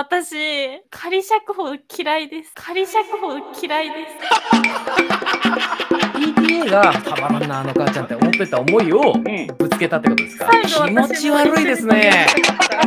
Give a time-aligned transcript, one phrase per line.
[0.00, 0.36] 私、
[0.90, 2.52] 仮釈放嫌いです。
[2.54, 4.14] 仮釈放嫌いです。
[6.16, 9.14] PTA がたまらんな、あの母ちゃんって思ってた思いを
[9.58, 10.48] ぶつけたってことですか？
[10.64, 12.28] 気持ち悪いですね。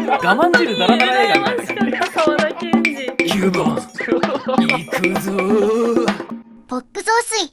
[0.07, 1.83] 我慢汁ダラダラ映画みたいな。
[1.83, 2.91] 羨ましかった沢田研二。
[3.17, 3.83] 9番、行
[4.89, 6.07] くぞー。
[6.65, 7.51] ポップ増水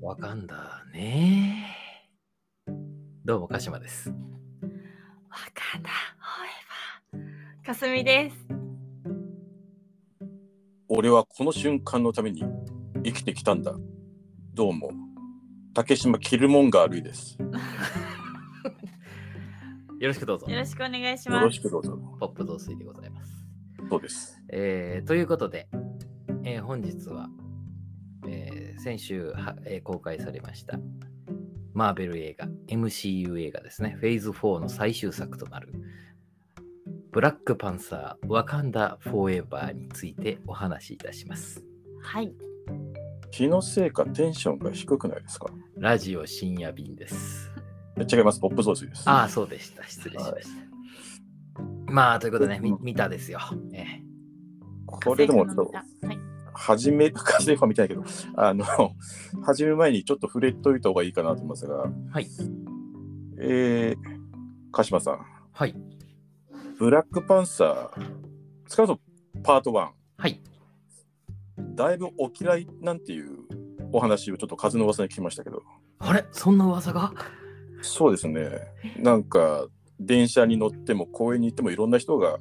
[0.00, 1.57] わかんだね。
[3.28, 4.08] どうも、鹿島です。
[4.08, 4.14] わ
[5.52, 6.46] かんだ、ほ
[7.12, 7.18] え
[7.60, 7.62] ば。
[7.62, 8.36] かすみです。
[10.88, 12.42] 俺はこの瞬間のために
[13.04, 13.74] 生きてきたんだ。
[14.54, 14.92] どうも。
[15.74, 17.36] 竹島キルモンガールイです。
[20.00, 20.46] よろしくどうぞ。
[20.46, 21.56] よろしくお願いしよろます。
[21.56, 21.98] しくどうぞ。
[22.18, 23.44] ポップ増水でございます。
[23.90, 24.42] そうです。
[24.48, 25.68] えーということで、
[26.44, 27.28] えー本日は、
[28.26, 30.80] えー先週は、えー公開されました
[31.78, 35.72] マーベル映画、MCU 映画ですね、フェーズ4の最終作となる
[37.12, 41.62] ブラックパンサー、ワカンダ・フォーエバーについてお話しいたします。
[42.02, 42.32] はい。
[43.30, 45.46] 気のせいかテンションが低くないですか？
[45.76, 47.48] ラジオ深夜便です。
[48.10, 48.40] 違います。
[48.40, 49.08] ポップ増水です。
[49.08, 49.84] ああ、そうでした。
[49.86, 50.48] 失礼しまし
[51.86, 51.92] た。
[51.92, 53.38] まあ、ということでね、み見たですよ。
[53.72, 54.08] えー
[54.86, 55.62] これでもちょっと、
[56.06, 56.18] はい。
[56.58, 58.02] 始め、風邪は見たいけど、
[58.34, 58.64] あの、
[59.42, 62.26] 始める前にちょっと触れといた方がいいかなと思いますが、はい。
[63.38, 63.96] えー、
[64.72, 65.20] 鹿島さん、
[65.52, 65.74] はい。
[66.78, 68.00] ブラックパンサー、
[68.66, 69.00] 少なくとも
[69.44, 70.42] パート1、はい。
[71.76, 73.38] だいぶお嫌いなんていう
[73.92, 75.62] お話をちょっと風の噂に聞きましたけど、
[76.00, 76.26] あれ？
[76.32, 77.12] そんな噂が？
[77.82, 78.50] そうですね。
[78.98, 79.68] なんか、
[80.00, 82.38] 電車に乗っても公園に行ってもいろんな人が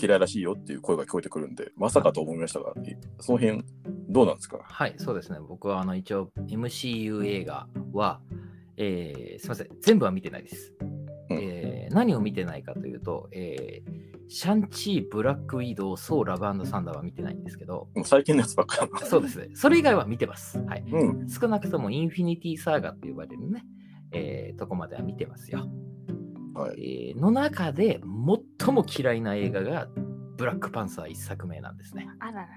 [0.00, 3.62] 嫌いらしいよっていう声が聞こえてくるんで、まさかと思いましたが、いその辺
[4.08, 4.58] どうなんですか？
[4.62, 5.38] はい、そうですね。
[5.46, 8.20] 僕はあの一応 MCU 映画は、
[8.76, 10.74] えーすみません、全部は見てないです。
[10.80, 19.06] うんえー何を見てないかというと、えーシャンチー、ブラックウィドウ、ソー、ラブサンダーは見てないんですけど、もう最近のやつばっかり。
[19.06, 19.48] そうですね。
[19.54, 20.60] それ以外は見てます。
[20.60, 20.84] はい。
[20.88, 21.28] うん。
[21.28, 23.64] 少なくともインフィニティサーガって呼ばれるね、
[24.12, 25.66] えーとこまでは見てますよ。
[26.54, 27.10] はい。
[27.10, 28.00] えーの中で
[28.58, 29.88] 最も嫌いな映画が
[30.36, 32.08] ブラックパンサー一作目なんですね。
[32.18, 32.48] あららら。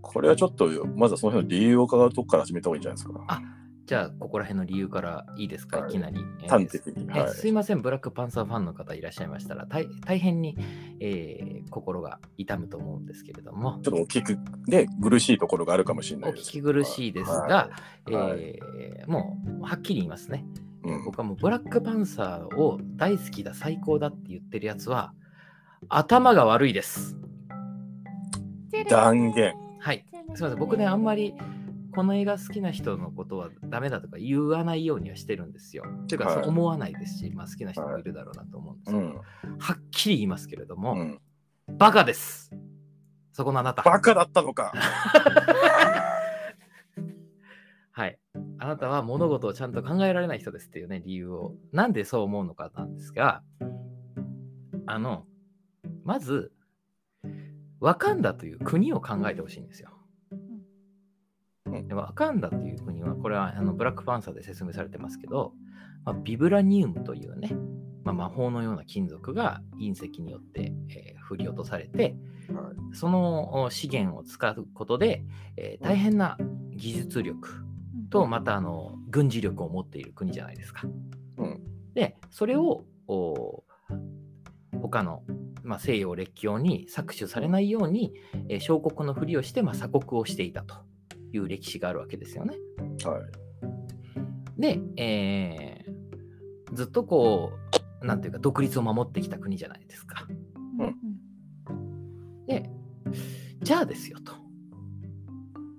[0.00, 0.66] これはちょっと、
[0.96, 3.24] まずはその辺の理由を伺うとこから始めた方がいいんじゃないですか。
[3.28, 3.40] あ
[3.86, 6.20] じゃあ、ここら辺の理由からいいですか、はいいきなり。
[6.42, 7.06] えー端的に。
[7.14, 7.30] えはい。
[7.30, 10.56] すいません、ブラックパンサーファンの方いらっしゃいましたら、大大変に、
[11.00, 14.38] えー心が痛むと思うんですけれども、ちょっとお聞く
[14.68, 16.50] で苦しいところがあるかもしれなおいです。
[16.50, 17.70] 聞き苦しいですが、は
[18.10, 20.44] いはいえーもうはっきり言いますね。
[20.84, 25.12] うん僕はもうブラックパンサーを大好きだ、最高だって言ってるやつは、
[25.88, 27.16] 頭が悪いです。
[28.88, 29.54] 断言。
[29.80, 30.04] はい。
[30.34, 31.34] すいません、僕ね、あんまり
[31.94, 35.84] この映画好きな人のことはダメだとか言わないようにはしてるんですよ。
[36.08, 39.58] というか、はいそう思わないですし、まあ、好きな人もいるだろうなと思うんですけど、うん。
[39.58, 41.20] はっきり言いますけれども、うん。
[41.68, 42.50] バカです。
[43.32, 43.82] そこのあなた。
[43.82, 44.72] バカだったのか。
[48.02, 48.18] はい。
[48.58, 51.54] あなたは物事をちゃんと考えられない人ですっていうね、理由を。
[51.72, 53.42] なんでそう思うのかなんですが、
[54.86, 55.24] あの、
[56.04, 56.52] まず、
[57.78, 59.90] ワカンダという国を考えてほしいんですよ。
[61.92, 65.52] ワカンダという国は、これはあのブラックパンサーで説明されてますけど、
[66.04, 67.52] まあ、ビブラニウムというね、
[68.02, 72.14] まあ、魔法のような金属が隕石によって、えー振り落とされて、
[72.52, 75.24] はそのお資源を使うことで、
[75.56, 76.36] えー大変な
[76.76, 77.64] 技術力
[78.12, 80.82] とまたあの軍事力を持っている国じゃないですか。
[81.38, 81.60] うん
[81.94, 83.64] でそれをお
[84.80, 85.22] 他の、
[85.62, 88.14] まあ、西洋列強に搾取されないように、
[88.48, 90.74] えー小国のふりをして、まあ、鎖国をしていたと
[91.32, 92.56] いう歴史があるわけですよね。
[93.04, 93.18] は
[94.58, 94.60] い。
[94.60, 95.92] で、えー
[96.72, 97.52] ずっとこ
[98.02, 100.26] うなんていうか独立を守ってきた国じゃないですか。
[100.78, 102.70] うんで、
[103.62, 104.32] じゃあですよと。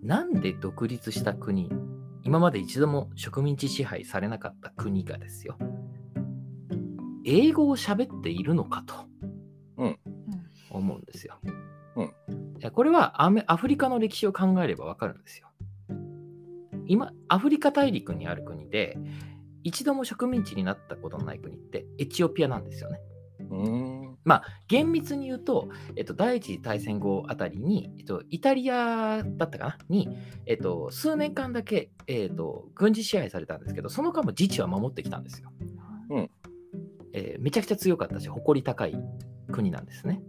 [0.02, 1.70] なんで独立した国、
[2.23, 5.57] 今まで一度も植民地支配されなかった国がですよ、
[7.25, 8.96] 英語を喋っているのかと、
[9.78, 9.99] うん
[10.70, 11.40] 思うんですよ。
[11.96, 15.49] うんいやこれはアメアフリカの歴史を考えればわかるんですよ。
[16.85, 18.97] 今、アフリカ大陸にある国で、
[19.64, 22.99] 一度も植民地になったことのない国ってエチオピアなんですよね。
[23.49, 24.41] うーん。
[24.67, 29.78] 厳密に言うと、えっと、第一次大戦後あたりに、えっと、イタリアだったかな？
[29.90, 30.09] に、
[30.46, 35.52] えっと、数年間だけ、えっと、軍事支配されたんですけど、その間も自治は守ってきたんですよ。
[36.09, 36.29] うん
[37.14, 38.96] えーめちゃくちゃ強かったし、誇り高い
[39.52, 40.22] 国なんですね。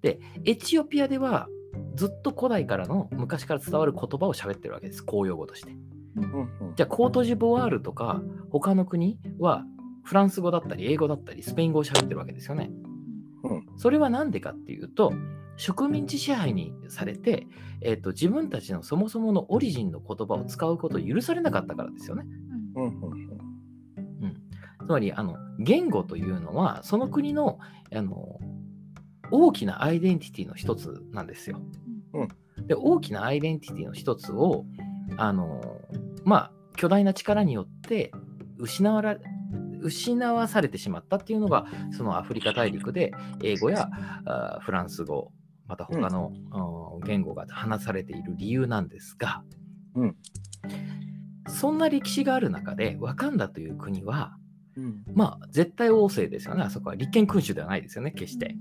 [0.00, 1.48] で、エチオピアでは
[1.94, 5.76] ずっと古代からの昔から伝わる言葉を喋ってるわけです、公用語として。
[6.76, 9.64] じゃあ、コートジボワールとか他の国は
[10.04, 12.70] フランス語だったり英語だったりスペイン語を喋ってるわけですよね。
[13.72, 15.12] うんそれは何でかっていうと
[15.56, 17.46] 植民地支配にされて、
[17.80, 22.24] えー、と自分たちのそもそものオリジンの言葉を使うことを許されなかったからですよね。
[22.76, 23.32] うんうん
[24.86, 27.58] つまりあの言語というのはその国の
[27.94, 28.38] あの
[29.30, 31.60] 大きなアイデンティティの一つなんですよ。
[32.66, 34.66] で大きなアイデンティティの一つを
[35.16, 35.80] あの
[36.24, 38.12] まあ巨大な力によって
[38.58, 39.16] 失わら
[39.82, 43.12] 失わされてしまったっていうのがそのアフリカ大陸で
[43.42, 43.88] 英語や
[44.24, 45.32] あフランス語
[45.66, 46.32] また他の、
[46.96, 47.06] うん。
[47.06, 49.42] 言語が話されている理由なんですが、
[49.94, 50.16] うん。
[51.48, 54.36] そんな歴史がある中でワカンダという国は
[54.76, 55.02] うん。
[55.14, 56.62] まあ絶対王政ですよね。
[56.62, 58.54] あそこは立憲君主ではないですよね決して。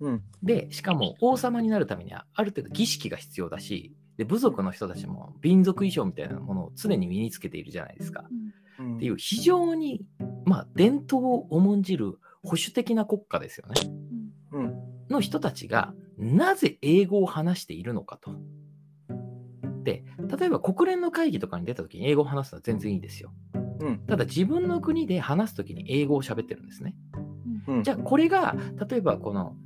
[0.00, 0.22] うん。
[0.42, 8.24] でしかも王様になるためにはある程度儀式が必要だしで部族の人たちも民族衣装みたいなものを常に身につけているじゃないですか。
[8.30, 10.04] うんっていう非常に、
[10.44, 13.74] まあ、伝統を重んじる保守的な国家ですよね。
[14.52, 14.74] うん
[15.08, 18.34] の人たちがなぜ英語を話しているのかと。
[19.82, 20.04] で
[20.38, 23.32] 例えば国連の会議とかに出た時に英語を話すのは全然いいですよ。
[23.80, 26.94] うんただ自分の国で話す時に英語を喋ってるんですね。
[27.66, 28.54] うんじゃあこれが
[28.88, 29.56] 例えばこの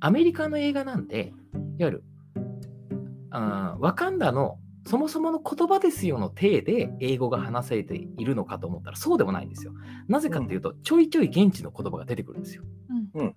[0.00, 1.32] アメリカの映画なんで
[1.78, 2.04] いわゆる
[3.30, 9.72] あーワカンダのそもそもの言葉ですよの体で英語が話されているのかと思ったらそうでもないんですよ。
[10.08, 12.64] なぜかっていうと、ちょいちょい現地の言葉が出てくるんですよ。
[13.14, 13.36] うん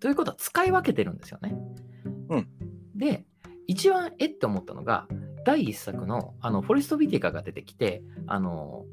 [0.00, 1.56] ということは使い分けてるんですよね。
[2.28, 2.48] うん
[2.96, 3.24] で
[3.66, 5.06] 一番えって思ったのが
[5.44, 8.84] 第一作のあのフォレスト・ビティカが出てきてあの、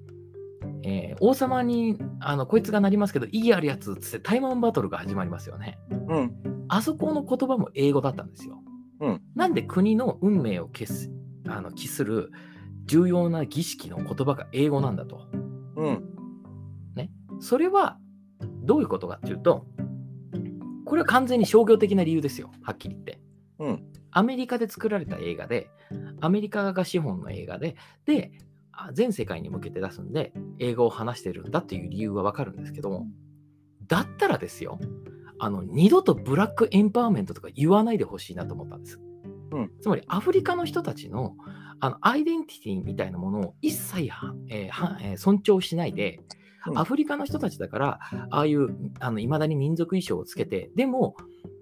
[0.84, 5.78] えー王様にあのこいつがなりますけど意義あるやつっつってタイマンバトルが始まりますよね。
[6.08, 8.64] うんあそこの言葉も英語だったんですよ。
[9.02, 11.12] うんなんで国の運命を消す
[11.50, 12.32] あの期する
[12.86, 15.28] 重要な儀式の言葉が英語なんだと。
[15.76, 16.20] うん
[17.40, 17.98] それは
[18.64, 19.66] どういうことかっていうと、
[20.86, 23.20] これは完全に商業的な理由ですよ、はっきり言って。
[23.60, 25.70] うんアメリカで作られた映画で、
[26.20, 27.76] アメリカが資本の映画で、
[28.06, 28.32] で、
[28.72, 33.08] あ全世界に向けて出すんで、英語を話してるんだっていう理由はわかるんですけども、
[33.86, 34.80] だったらですよ、
[35.38, 39.00] あの二度とブラックエンパワーメントとか言わないでほしいなと思ったんです。
[39.52, 39.72] うん。
[39.82, 41.36] つまりアフリカの人たちの
[41.82, 46.20] あのアイデンティティみたいなものを一切は、えーはえー尊重しないで、
[46.68, 46.78] うん。
[46.78, 48.00] アフリカの人たちだから、
[48.32, 51.16] ああいうあの未だに民族衣装をつけて、でも、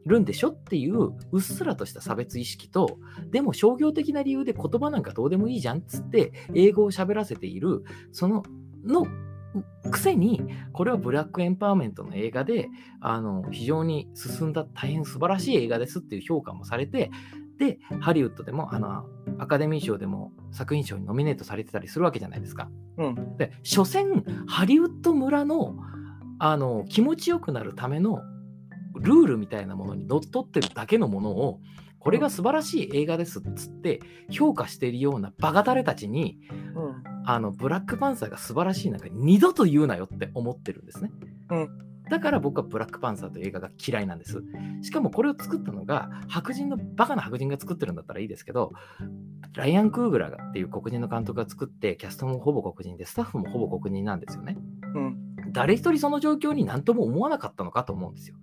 [0.05, 2.97] いるんでしょっていううっすらとした差別意識と、
[3.29, 8.43] でも商業的な理由で言葉なんかどうでもいいじゃんっつって、英語を喋らせている、その、
[8.85, 9.05] の
[9.91, 10.41] くせに、
[10.71, 12.69] これはブラックエンパワーメントの映画で、
[13.01, 17.11] あの非常に進んだ大変素晴らしい映画ですっていう評価もされて、
[17.57, 19.05] で、ハリウッドでもあの
[19.39, 22.69] アカデミー賞でも作品賞にノミネートされてたりするわけじゃないですか。
[22.97, 25.75] うんで、所詮、ハリウッド村の
[26.39, 28.21] あの気持ちよくなるための
[28.99, 31.59] ルールみたいなものにのっとってるだけのものを、
[31.99, 36.39] これが素晴らしい映画ですっつって評価しているようなバカタレたちに、
[36.75, 41.11] うんあのブラックパンサーが素晴らしいなんか二度と言うなよって思ってるんですね。
[41.49, 44.43] うんだから僕はブラックパンサーという映画が嫌いなんです。
[44.81, 48.73] しかもこれを作ったのが白人のバカな白人が作ってるんだったらいいですけど、
[49.55, 54.57] ライアン・クーグラーっていう黒人の監督が作って、キャストもほぼ黒人で、スタッフもほぼ黒人なんですよね。
[54.95, 58.35] うん誰一人その状況に何とも思わなかったのかと思うんですよ。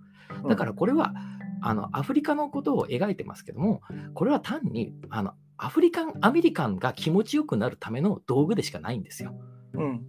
[0.49, 1.13] だからこれは、
[1.61, 3.81] あのアフリカのことを描いてますけども、
[4.13, 9.33] これは単にあのアフリカン、アメリカンが気持ちよくなるための道具でしかないんですよ。
[9.73, 10.05] うん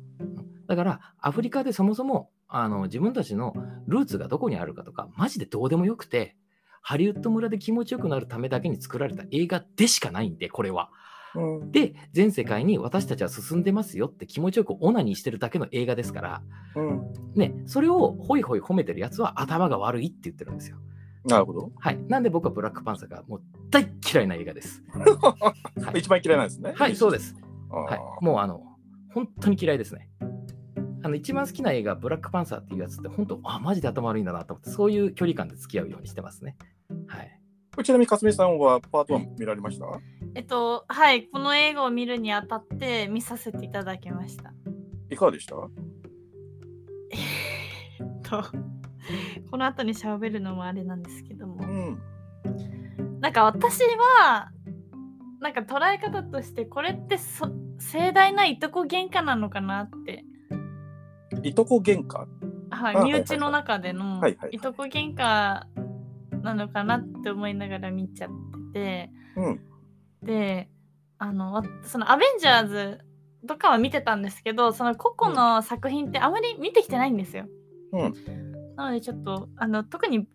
[0.66, 3.54] だから、アフリカでそもそもあの自分たちの
[3.86, 6.36] ルーツがどこにあるかとか、マジでどうでもよくて、
[6.82, 10.90] ハリウッド村で気持ちよくなるためだけに作られた映画でしかないんで、これは。
[11.34, 16.42] うんで、全世界に私たちは進んでますよって気持ちよくオナニーしてるだけの映画ですから、
[16.76, 20.78] うんね、それをホイホイ褒めてるやつは頭が悪いって言ってるんですよ。
[21.26, 21.72] なるほど。
[21.76, 21.98] はい。
[22.08, 24.82] なんで僕はブラックパンサーがもう大嫌いな映画です。
[24.94, 26.72] はい一番嫌いなんですね。
[26.74, 27.34] はい、そうです。
[27.70, 28.24] あはいー。
[28.24, 28.62] もうあの、
[29.12, 30.08] 本当に嫌いですね。
[31.06, 36.56] あの一番好きな映画、ブラックパンサーっていうやつって、本当、あ、マジで頭悪いんだなと思って、そういう距離感で付き合うようにしてますね。
[37.06, 37.40] はい。
[37.84, 39.86] ちなみに、かすみさんはパート1見られました？
[40.34, 44.52] えっと、はい、この映画を見るにあたって見させていただきました。
[45.08, 45.54] いかがでした？
[47.12, 47.16] え
[48.02, 48.42] っと、
[49.52, 52.00] この後に喋るのもあれなんですけどもう、ん。
[53.20, 53.78] なんか私
[54.24, 54.50] は、
[55.40, 57.48] なんか捉え方として、これってそ
[57.78, 60.24] 盛大ないとこ喧嘩なのかなって、
[61.48, 62.26] いとこ喧嘩
[62.68, 65.62] はい、あ身内の中でのはいとこ喧嘩
[66.42, 69.60] なのかなって思いながら見ちゃってて、うん。
[70.22, 70.68] で
[71.18, 73.00] あのわそのアベンジャーズ
[73.46, 77.46] とかは見てたんですけどその個々の作品ってあまり見てきてないんですよ。
[77.92, 78.14] うん。
[78.76, 80.26] なのでちょっとあの特に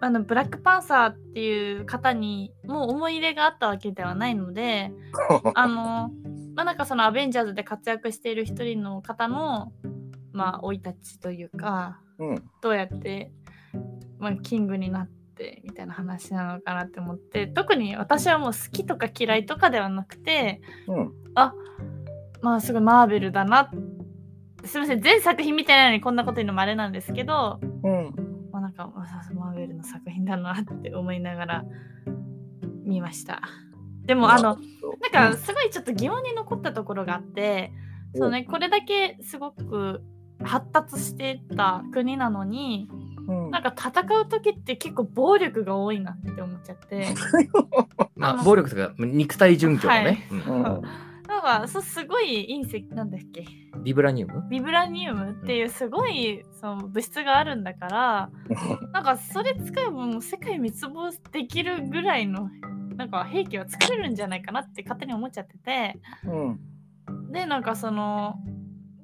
[0.00, 4.92] あのブラックパンサーっていう方にもう思い入れがあったわけではないので
[5.54, 6.10] あの
[6.54, 9.72] まあなんかそのアベンジャーズで活躍している一人の方の
[10.34, 12.50] まあ生い立ちというかうん。
[12.60, 13.32] どうやって、
[14.18, 21.12] まあ、キングになってみたいな話なのかなって思って特に私はもう好きとか嫌いとかではなくてうん。
[21.34, 21.54] あ
[22.42, 23.70] まあすごいマーベルだな
[24.64, 28.14] すみません全作品見てないのにこんなこと言うのもあれなんですけど、うん。
[28.50, 31.64] まあ、なんかまあマーベルの作品だなって思いながら
[32.84, 33.42] 見ました
[34.04, 34.58] でもあの
[35.12, 37.72] なんかすごいちょっと疑問に残ったところがあって、
[38.14, 40.02] そうね、これだけすごく
[40.42, 42.88] 発達してた国なのに
[43.26, 47.06] うん、なんか戦う時って結構暴力が多いなって思っちゃって。
[48.16, 50.40] まあ、暴力とか肉体準拠のね、ううん。
[50.40, 50.82] ん。
[51.26, 53.44] なんかそうすごい隕石なんだっけ？
[53.82, 54.44] ビブラニウム？
[54.50, 58.30] ビブラニウムっていうすごいその物質があるんだから
[58.92, 62.50] なんかそれ使えばもう世界滅亡できるぐらいの
[62.96, 65.98] なんか兵器は作れるんじゃないかなって勝手に思っちゃってて。
[66.24, 66.60] うん。
[67.32, 68.38] でなんかその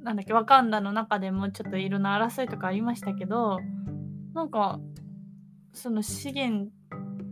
[0.02, 3.60] なんだっけワカンダの中でもちょっといろんな争いとかありましたけど
[4.34, 4.80] なんか
[5.72, 6.70] その資源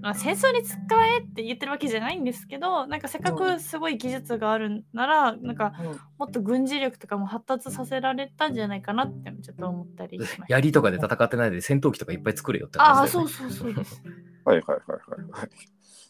[0.01, 5.73] まあ戦争に使えって言ってるわけじゃないんですけどなんかせっかくすごい技術があるならなんか
[6.19, 10.45] もっと軍事力とかも発達させられたんじゃないかなってちょっと思ったりしました。
[10.49, 14.03] 槍とかで戦ってないで戦闘機とかいっぱい作れよってああ話だよねそうそうそうです。
[14.45, 15.51] はいはいはいはいはい。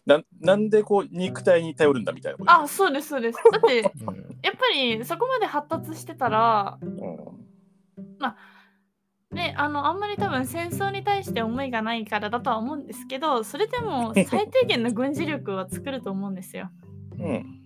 [0.08, 2.50] ななんでこう肉体に頼るんだみたいなこと？
[2.50, 3.38] あそうですそうです。
[3.52, 4.14] だってやっうん
[4.56, 7.38] ぱりそこまで発達してたらうん
[9.30, 16.70] ね、あのあんまり多分戦争に対して思いがないからだとは思うんですけどそれでも最低限の軍事力は作ると思うんですよ。
[17.18, 17.62] うん。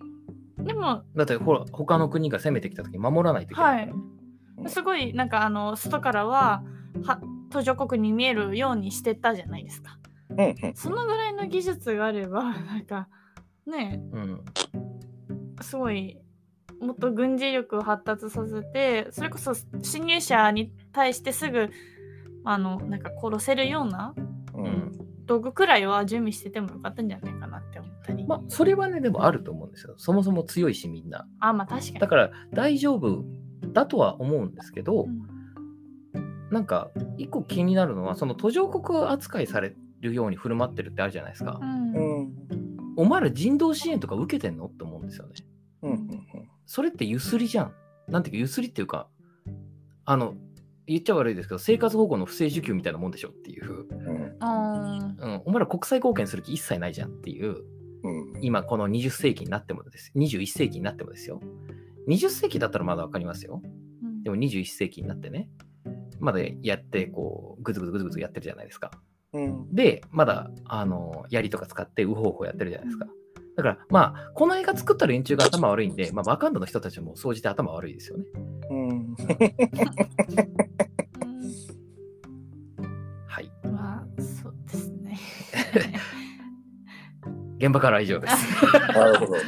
[0.65, 3.91] でもだってほら他の国が攻めてきた時守らないといけないか
[4.57, 6.63] らね、すごいなんかあの外からは
[7.05, 9.97] は途上国に見えるようにしてたじゃないですか。
[10.37, 10.55] うん。
[10.67, 10.75] うん。
[10.75, 13.07] そのぐらいの技術があれば なんか
[13.65, 14.43] ねうん
[15.61, 16.17] すごい
[16.81, 21.69] もっと軍事力を発達させてそれこそ侵入者に対してすぐ
[22.43, 24.13] あのなんか殺せるような
[24.53, 24.91] うん。
[25.25, 28.27] 道具くらいは準備しててもよかったんじゃないかなって思ったり。
[28.27, 31.99] まあそれはねでもあると思うんですよそもそも強いしみんなあ、まあ確かに。
[31.99, 33.23] だから大丈夫
[33.71, 35.33] だとは思うんですけど、うん
[36.53, 41.93] なんか一個気になるのはその途上国扱いされるように振る舞ってるってあるじゃないですか、うん。
[41.93, 42.33] うん。
[42.97, 45.33] お前ら人道支援とか受けてんのって思うんですよね。
[45.81, 46.07] うん。
[46.65, 47.73] それってゆすりじゃん。
[48.07, 49.07] なんていうかゆすりっていうか
[50.05, 50.35] あの
[50.85, 54.11] 言っちゃ悪いですけど生活保護の不正受給みたいなもんでしょっていう、う。
[54.11, 54.35] ん。
[54.39, 57.63] あうん、お前ら国際貢献する気一切ないじゃんっていう
[58.03, 58.43] うん。
[58.43, 61.41] 今この20世紀になってもです21世紀になってもですよ。
[62.07, 63.61] 20世紀だったらまだわかりますよ。
[64.03, 64.23] うん。
[64.23, 65.49] でも21世紀になってね
[66.19, 68.91] まだやってこうグズグズグズグズやってるじゃないですか
[69.33, 69.73] うん。
[69.73, 73.07] でまだあの槍とか使ってウホウホやってるじゃないですか
[73.55, 78.25] だからまあこの映画作った連中が頭悪いんで、まあ、ワカンダの人たちも総じて頭悪いですよね
[78.69, 79.15] うん。
[83.27, 85.19] はいうんまあ、そうですね。
[87.57, 88.35] 現場からは以上です
[88.93, 89.33] なるほど。
[89.33, 89.43] はい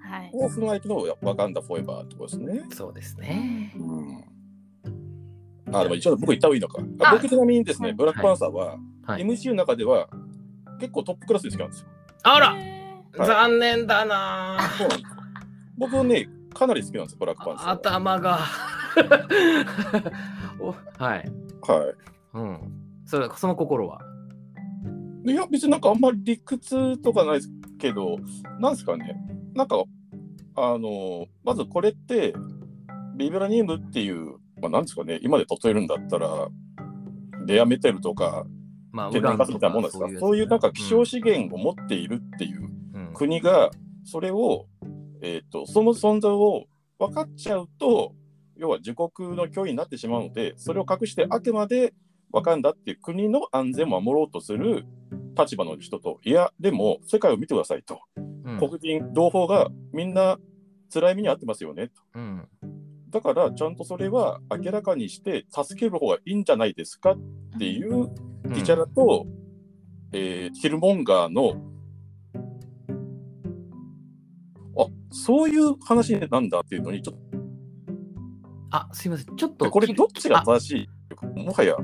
[0.00, 0.30] はい。
[0.32, 2.64] オフの相手のワカンダフォーエバーってことですね。
[2.70, 4.24] そうですねうん。
[5.80, 6.82] あ、でも一応僕言った方がいいのか。
[7.00, 7.96] ああ僕ちなみにですね、はい。
[7.96, 8.76] ブラックパンサーは、
[9.06, 9.22] はい。
[9.22, 10.08] MCU の中では
[10.80, 11.88] 結構トップクラスで好きなんですよ。
[12.22, 12.56] あら。
[12.56, 12.84] へ
[13.16, 13.28] はい。
[13.28, 14.58] 残念だな。
[14.78, 15.10] そうなんです。
[15.76, 17.72] 僕はね、かなり好きなんですよ、ブラックパンサーは。
[17.72, 18.38] 頭が。
[20.60, 21.32] おはい。
[21.62, 21.94] は。
[22.34, 22.58] うん。
[23.06, 24.00] それその心は？
[25.26, 28.18] いいや、別になんかあんまり理屈とかないですけど、
[28.60, 29.16] なんですかね、
[29.54, 29.82] なんか、
[30.56, 32.34] あの、まずこれって、
[33.16, 36.48] ビブラニウムっていう、まあ、なんですかね、今で例えるんだったら、
[37.46, 38.46] レアメタルとか
[38.94, 43.12] まあ天然ガスみたいなもんですか、そういうなんか希少資源を持っているっていううん。
[43.12, 43.70] 国が、
[44.04, 44.66] それを、
[45.20, 46.66] えっ、と、その存在を
[46.98, 48.14] 分かっちゃうと、
[48.56, 51.92] 要は自国の脅威になってしまうので、それを隠してあくまで
[52.30, 54.84] ワカンダっていう国の安全を守ろうとする
[55.36, 58.00] 立場の人と、いや、でも世界を見てくださいと。
[58.16, 58.58] うん。
[58.58, 60.38] 黒人同胞がみんな
[60.92, 61.94] 辛い目に遭ってますよねと。
[62.14, 62.48] うん
[63.14, 67.18] だから、ちゃんとそれは明らかにして助ける方がいいんじゃないですかっ
[67.60, 69.24] ていうティチャラと、
[70.10, 71.54] えーキルモンガーの、
[74.76, 77.16] あそういう話なんだっていうのに、ちょっ
[78.72, 79.36] あすいません。
[79.36, 80.88] ちょっと、とこれどっちがあ正し
[81.36, 81.38] い？
[81.38, 81.76] もはや、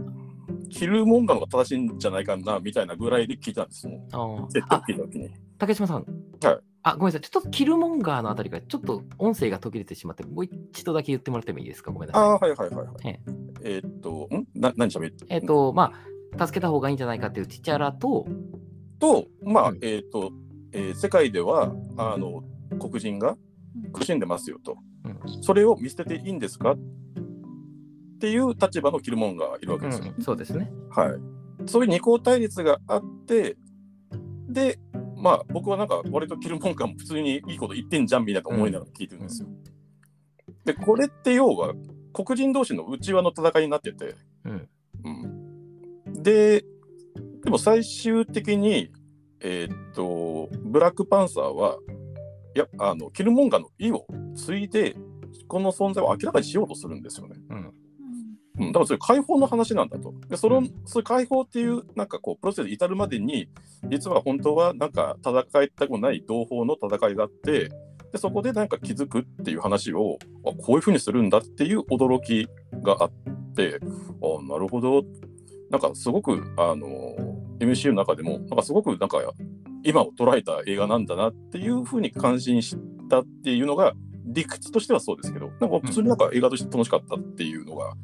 [0.68, 4.08] キルモンガーの方が正しいんじゃないかなみたいなぐらいで聞いたんですもん。
[4.10, 4.62] ああ聞い
[4.96, 5.30] たときに。
[5.58, 6.04] 竹島さん。
[6.42, 7.20] はいあ、ごめんなさい。
[7.20, 11.90] ちょっとキルモンガーのあたりがちょっと音声が途切れてしまって、もう一度だけ言ってもらってもいいですか？
[11.90, 12.22] ごめんなさい。
[12.24, 12.96] ああ、はいはいはいはい。
[13.04, 13.20] え
[13.62, 14.46] えーっと、ん？
[14.54, 15.92] な何しゃべえっ、と、ま
[16.38, 18.26] あ、助けた方がいいんじゃないかっていうティチャラと、
[18.98, 20.32] と、まあうん、えーっと、
[20.72, 22.44] えー世界では、あの、
[22.78, 23.36] 黒人が
[23.92, 24.72] 苦しんでますよと。
[24.72, 26.72] うんそれを見捨てていいんですか？
[26.72, 26.78] っ
[28.20, 30.14] ていう立場のキルモンがいるわけですよ。
[30.16, 30.70] うんそうですね。
[30.90, 31.10] はい。
[31.66, 33.56] そういう二項対立があって、
[34.48, 34.78] で、
[35.20, 39.48] まあ僕はなんか割とキルモンガンも普通にいいこと言ってんじゃんみたいな思いながら聞いてるんですよ。
[40.64, 41.74] で、これって要は
[42.12, 44.68] 黒人同士の内輪の戦いになってて、うん。
[45.04, 46.64] うん、で、
[47.44, 48.90] でも最終的に、
[49.40, 51.78] えーっと、ブラックパンサーは、
[52.54, 54.96] いや、あの、キルモンガンの意を継いで、
[55.46, 57.36] この存在を明らかにしようとするんですよね。
[57.48, 57.74] うん。
[58.58, 60.12] うん、だからそれ解放の話なんだと。
[60.28, 63.48] で、その、うんそういう解放っていう、なんかこう、プロセスに至るまでに、
[63.88, 67.70] 実は本当はなんか戦いたくない同胞の戦いがあって、
[68.12, 72.48] で、そこでなんか気づくっていう話を、あこういうふうにするんだっていう驚き
[72.82, 73.10] があっ
[73.54, 73.78] て、
[74.22, 75.04] あなるほど。
[75.70, 76.86] なんかすごく、あの、
[77.60, 79.18] MCU の中でも、なんかすごくなんか、
[79.84, 82.76] 今を捉えた映画なんだなっていうふうに感心し
[83.08, 83.94] たっていうのが、
[84.26, 87.94] 理屈としてはそうですけど、なんか普通になんか映画として楽しかったっていうのが、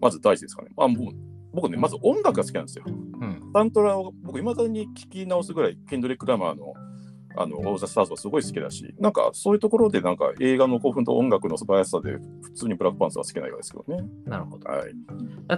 [0.00, 0.70] まず大事ですかね。
[0.76, 1.14] あもう
[1.52, 2.84] 僕ね、まず音楽が好きなんですよ。
[2.86, 3.50] うん。
[3.54, 6.74] サントラを僕、いまだに聴き直すぐらい、ケンドリック・ラマーの
[7.38, 12.12] あの、オーザ・スターズはすごい好きだし、なんかそういうところで、なんか映画の興奮と音楽の素晴らしさで、
[12.42, 14.08] 普通にブラックパンサーは好きな映画ですけどね。
[14.24, 14.68] なるほど。
[14.68, 14.92] はい。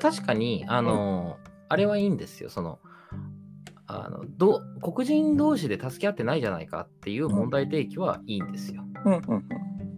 [0.00, 1.37] 確かに、あの、
[1.68, 2.50] あれはいいんですよ。
[2.50, 2.80] その、
[3.90, 8.85] あのど黒人同士で助け合ってないじゃないかっていう問題提起はいいんですよ。
[9.06, 9.49] うんうんうん。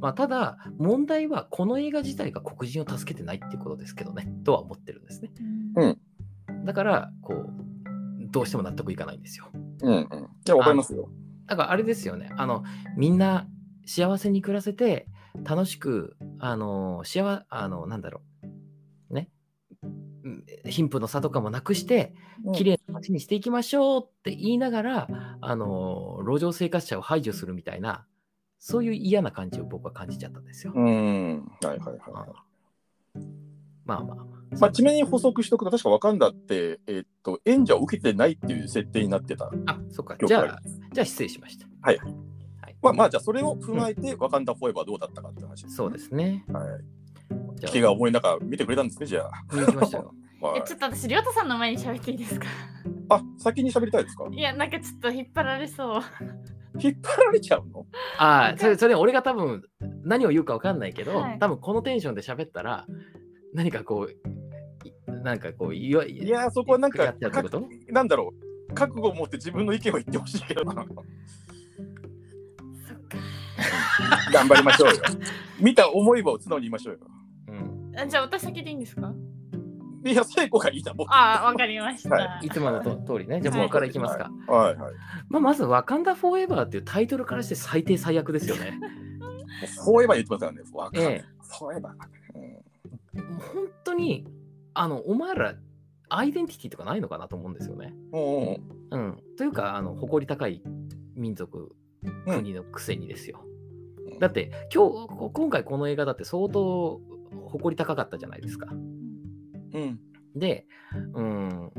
[0.00, 5.30] まあ、ただ、問題はこの映画自体が黒人を助けてないっていうことですけどね、とは思ってるんですね。
[5.76, 5.98] うん
[6.64, 7.50] だから、こう、
[8.30, 9.50] どうしても納得いかないんですよ。
[9.82, 9.98] うんうん。
[9.98, 10.06] い
[10.46, 11.08] や、わかりますよ。
[11.46, 12.64] だからあれですよね、あの、
[12.96, 13.48] みんな
[13.86, 15.06] 幸せに暮らせて、
[15.44, 18.20] 楽しく、あの、幸あの、なんだろ
[19.10, 19.30] う、ね、
[19.82, 22.14] うん貧富の差とかもなくして、
[22.54, 25.08] 綺麗な街にしていきましょうって言いながら、
[25.40, 28.06] あの、路上生活者を排除するみたいな、
[28.60, 30.72] そういう嫌な感じを僕は感じちゃったんですよ。
[30.76, 31.50] うん。
[31.62, 33.20] はいはいはいはい。
[33.86, 34.26] まあまあまあ。
[34.60, 39.50] まあ、ちなみに補足しておくと、確かワカンダって、えっと、援助を受けてないっていう設定になってた。
[39.66, 40.16] あ、そっか。
[40.24, 40.58] じゃあ、
[40.92, 41.66] じゃあ失礼しました。
[41.80, 42.14] はいはい。
[42.82, 46.44] まあ、まあ、じゃあそれを踏まえて、ワカンダフォーエバーどうだったかって話です、そうですね。
[46.48, 47.66] はい。
[47.66, 49.30] 気が重い中、見てくれたんですね、じゃあ。
[49.54, 50.14] 見ましたよ。
[50.42, 52.46] はいえちょっと私、りょうたさんの前に喋っていいですか？
[53.10, 54.24] あ、先に喋りたいですか？
[54.30, 56.02] いや、なんかちょっと引っ張られそう。
[56.82, 57.86] 引っ張られちゃうの？
[58.18, 59.62] ああ、それ、それ俺が多分
[60.04, 61.38] 何を言うか分かんないけど、はい。
[61.38, 62.86] 多分このテンションで喋ったら、
[63.54, 64.12] 何かこう、
[64.86, 67.14] いなんかこう、いや、いいやー、そこはなんか
[67.88, 68.32] なんだろ
[68.70, 70.62] う、覚悟を持って自分の意見を言ってほしいけど。
[74.32, 74.94] 頑張りましょうよ。
[75.60, 77.00] 見た思いは素直に言いましょうよ。
[77.48, 79.12] うん、あじゃあ私先でいいんですか？
[80.04, 81.12] いや、聖子がいいな、僕。
[81.12, 82.14] ああ、わかりました。
[82.14, 83.40] はいいつものと通りね。
[83.40, 84.30] じゃあはい僕からいきますか。
[84.46, 84.94] はいはい。
[85.28, 88.78] まあ、まず、ワカンダ・フォーエバーっていうタイトルからして最低最悪ですよね。
[89.84, 90.62] フォーエバー言ってますからね。
[90.72, 91.24] わかんええ
[91.58, 92.20] フォーエバー。
[93.54, 94.26] 本当に、
[94.74, 95.54] あの、お前ら、
[96.08, 97.94] アイデンティティとかないのかなと思うんですよね。
[98.12, 99.22] うん。
[99.36, 100.62] というか、あの、誇り高い
[101.14, 101.70] 民族、うん
[102.24, 103.44] 国のくせにですよ。
[103.44, 107.00] うんだって、今日、こ今回この映画だって相当
[107.46, 108.66] 誇り高かったじゃないですか。
[109.74, 110.00] うん。
[110.36, 110.66] で、
[111.14, 111.70] うん、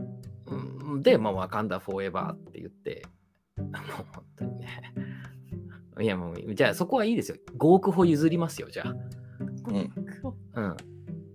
[0.47, 3.04] うんで、まあ、ワカンダ・フォーエバーって言って、
[3.58, 3.71] もう
[4.13, 4.67] 本当にね。
[5.99, 7.38] いや、もう、じゃあそこはいいですよ。
[7.58, 8.84] 5億歩譲りますよ、じゃ
[9.67, 9.77] うん。
[10.56, 10.62] あ。
[10.62, 10.77] うん。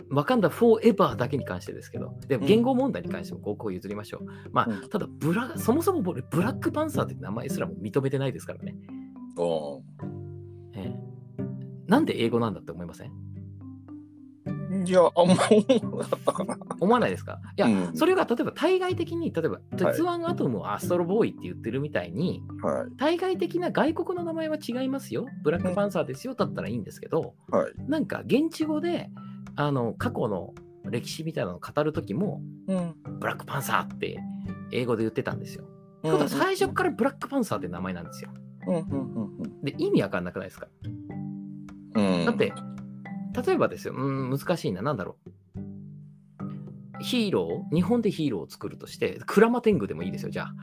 [0.09, 4.27] ワカンダ・フォーエバーだけに関してですけど、でも言語問題に関しても5億歩譲りましょう。
[4.53, 8.77] まあ、うんただブラ、そもそも僕ブラックパンサーって名前すらも認めてないですからね。
[9.37, 9.83] お
[10.75, 10.99] ええ
[11.87, 13.11] なんで英語なんだって思いません？
[13.11, 13.26] ー
[14.85, 15.35] いや、あんま
[15.83, 16.59] 思わなかったかな。
[16.81, 17.41] 思わないですか？
[17.57, 22.97] いや、うんそれが例えば対外的に、例えば、鉄腕アトムをアストロボーイって言ってるみたいに、はい。
[22.97, 25.27] 対外的な外国の名前は違いますよ。
[25.43, 26.35] ブラックパンサーですよ。
[26.35, 27.73] だったらいいんですけど、はい。
[27.89, 29.11] なんか現地語で、
[29.55, 32.95] あの、過去の歴史みたいなのを語るときも、うん。
[33.19, 34.19] ブラックパンサーって
[34.73, 35.65] 英語で言ってたんですよ。
[35.65, 35.67] っ
[36.03, 38.31] てことは最初からブラックパンサーって名前なんですよ。
[38.69, 40.69] うんうんうんうんで、意味わかんなくないですか？
[41.95, 42.25] うん。
[42.27, 42.53] だって、
[43.45, 45.31] 例えばですよ、うん、難しいな、なんだろう。
[47.01, 50.55] ヒーロー、日本でヒーローを作るとして、クラマテングでもいいですよ、じゃあ。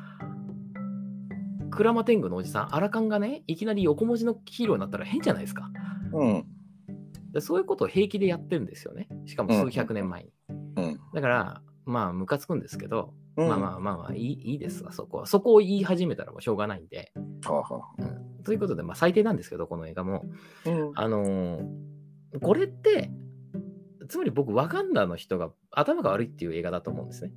[1.69, 5.69] クラマテングのおじさん、アラカンがね、いきなり横文字のヒーローになったら変じゃないですか。
[6.13, 6.45] うん。
[7.31, 9.07] でそういうことを平気でやってるんですよね。
[9.25, 10.29] しかも数百年前に。
[10.49, 10.99] うん。
[11.13, 15.25] だから、まあ、ムカつくんですけど、うんまあまあまあまあいい、いいですわ、そこは。
[15.25, 17.11] そこを言い始めたらもうしょうがないんで。
[17.43, 20.25] はあはうん、ということで、まあ、最低なんですけど、この映画も。
[20.65, 20.69] あ。
[20.69, 20.91] うん。
[20.93, 21.92] あのー
[22.41, 23.11] これって、
[24.09, 27.31] つまり僕、ワカンダの人が頭が悪いっていう映画だと思うんですね。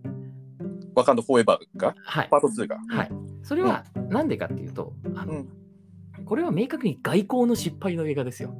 [0.94, 1.94] ワカンドフォーエバーが？
[2.02, 2.28] はい。
[2.30, 2.78] パート2が？
[2.88, 3.10] はい。
[3.42, 5.48] それはなんでかっていうと、あのうん
[6.24, 8.58] これは明確に外交の失敗の映画ですよ。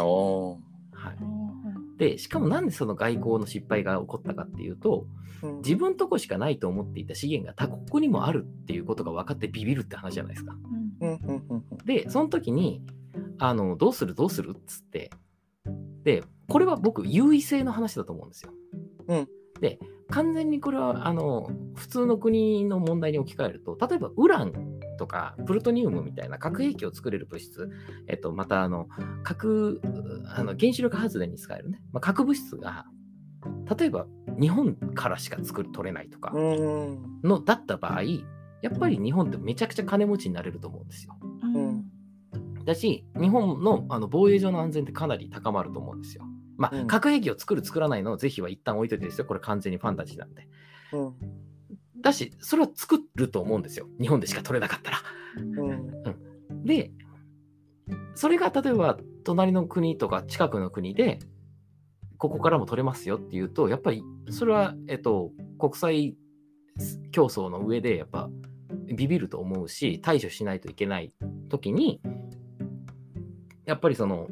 [0.00, 0.58] お
[0.92, 10.56] はい、うんで、しかもなんでその外交の失敗が起こったかっていうと、ー自分とこしかないと思っていた資源が他国にもあるっていうことが分かってビビるって話じゃないですか。
[11.00, 12.82] うんうんうんうんうんで、その時に、
[13.38, 14.14] あの、どうする？
[14.14, 14.54] どうする？
[14.56, 15.10] っつって、
[16.04, 18.52] で、これは僕、優位性の話だと思うんですよ。
[19.08, 19.28] うん。
[19.60, 19.78] で、
[20.10, 24.52] 完全にこれは、あの、普通の国の問題に置き換えると、例えば、ウラン
[24.98, 27.68] とかプルトニウムみたいな核兵器を作れる物質、
[28.06, 28.88] えっと、また、あの、
[29.22, 29.80] 核、
[30.34, 32.86] あの原子力発電に使えるね、まあ、核物質が、
[33.78, 34.06] 例えば、
[34.40, 37.20] 日本からしか作る、取れないとか、うん。
[37.22, 38.02] の、だった場合、
[38.62, 41.16] やっぱり日本ってめちゃくちゃ金持ちになれると思うんですよ。
[41.42, 41.87] うん
[42.68, 46.24] だし、日本のあの防衛上の安全ってかなり高まると思うんですよ。
[46.58, 49.24] まあ、うん核兵器を作る、作らないのをぜひは一旦置いといてですよ。
[49.24, 50.46] これ完全にファンタジーなんで。
[50.92, 51.14] うん
[52.00, 53.88] だし、それは作ると思うんですよ。
[54.00, 54.98] 日本でしか取れなかったら。
[55.38, 56.92] うんで、
[58.14, 61.18] それが例えば隣の国とか近くの国で、
[62.18, 66.16] ここからも取れますよっていうと、やっぱりそれは、えっと、国際
[67.12, 68.28] 競争の上でやっぱ
[68.94, 71.12] ビビると思うし、対処しないといけない
[71.48, 72.00] 時に、
[73.68, 74.28] やっぱりその、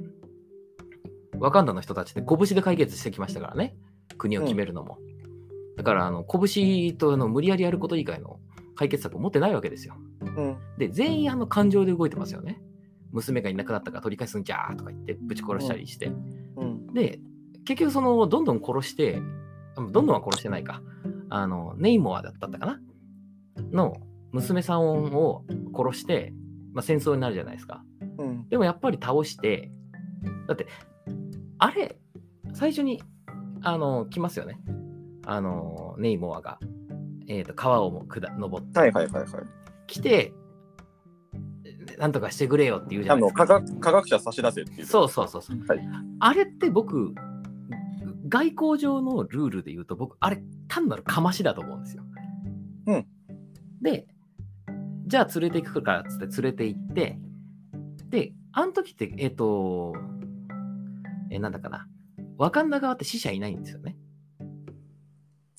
[1.39, 3.77] ワカンダの人たちって拳で解決してきましたからね、
[4.17, 4.99] 国を決めるのも。
[5.77, 8.41] だから、あの拳とあの無理やりやること以外の
[8.75, 9.95] 解決策を持ってないわけですよ。
[10.23, 12.63] うんで、全員あの感情で動いてますよね。
[13.13, 16.07] 娘がいなくなったから取り返すんじゃーとか言ってぶち殺したりして。
[16.57, 17.21] うんで、
[17.67, 19.21] 結局その、どんどん殺して、
[19.77, 20.81] あどんどんは殺してないか。
[21.29, 22.81] あの、ネイモアだったかな？
[23.71, 23.97] の
[24.33, 25.45] 娘さんを
[25.77, 26.33] 殺して、
[26.73, 27.85] まあ、戦争になるじゃないですか。
[28.19, 29.71] うんでもやっぱり倒して、
[30.47, 30.67] だって、
[31.59, 31.99] あれ、
[32.53, 33.03] 最初に、
[33.63, 34.59] あの、来ますよね。
[35.27, 36.59] あの、ネイモアが、
[37.29, 39.33] えっ、と、川をも下登って、はいはいはいはい。
[39.87, 40.33] 来て、
[41.99, 43.47] なんとかしてくれよって言うじゃないですか。
[43.81, 44.87] 科学者差し出せっていう。
[44.87, 45.59] そうそうそうそう。
[45.67, 45.89] はい
[46.21, 47.15] あれって僕、
[48.29, 52.03] 外交上のルールで言うと、僕、あれ、単なるかましだと思うんですよ。
[52.87, 53.07] うん。
[53.83, 54.07] で、
[55.07, 57.19] じゃあ連れて行くからっつって連れて行って、
[58.17, 59.95] で、あの時って、えっ、と、
[61.31, 61.87] え、なんだかな。
[62.39, 63.97] ワカンダ側って死者いないんですよね。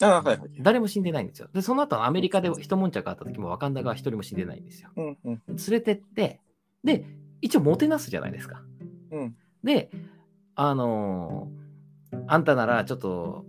[0.02, 0.50] あはいはい。
[0.60, 1.50] 誰も死んでないんですよ。
[1.54, 4.90] で、その後アメリカで一悶着があった時もワカンダ側一人も死んでないんですよ。
[4.96, 6.42] うんうん連れてって、
[6.84, 7.06] で、
[7.42, 8.64] 一応もてなすじゃないですか。
[9.12, 9.92] うんで、
[10.56, 11.68] あのー
[12.26, 13.46] あんたならちょっと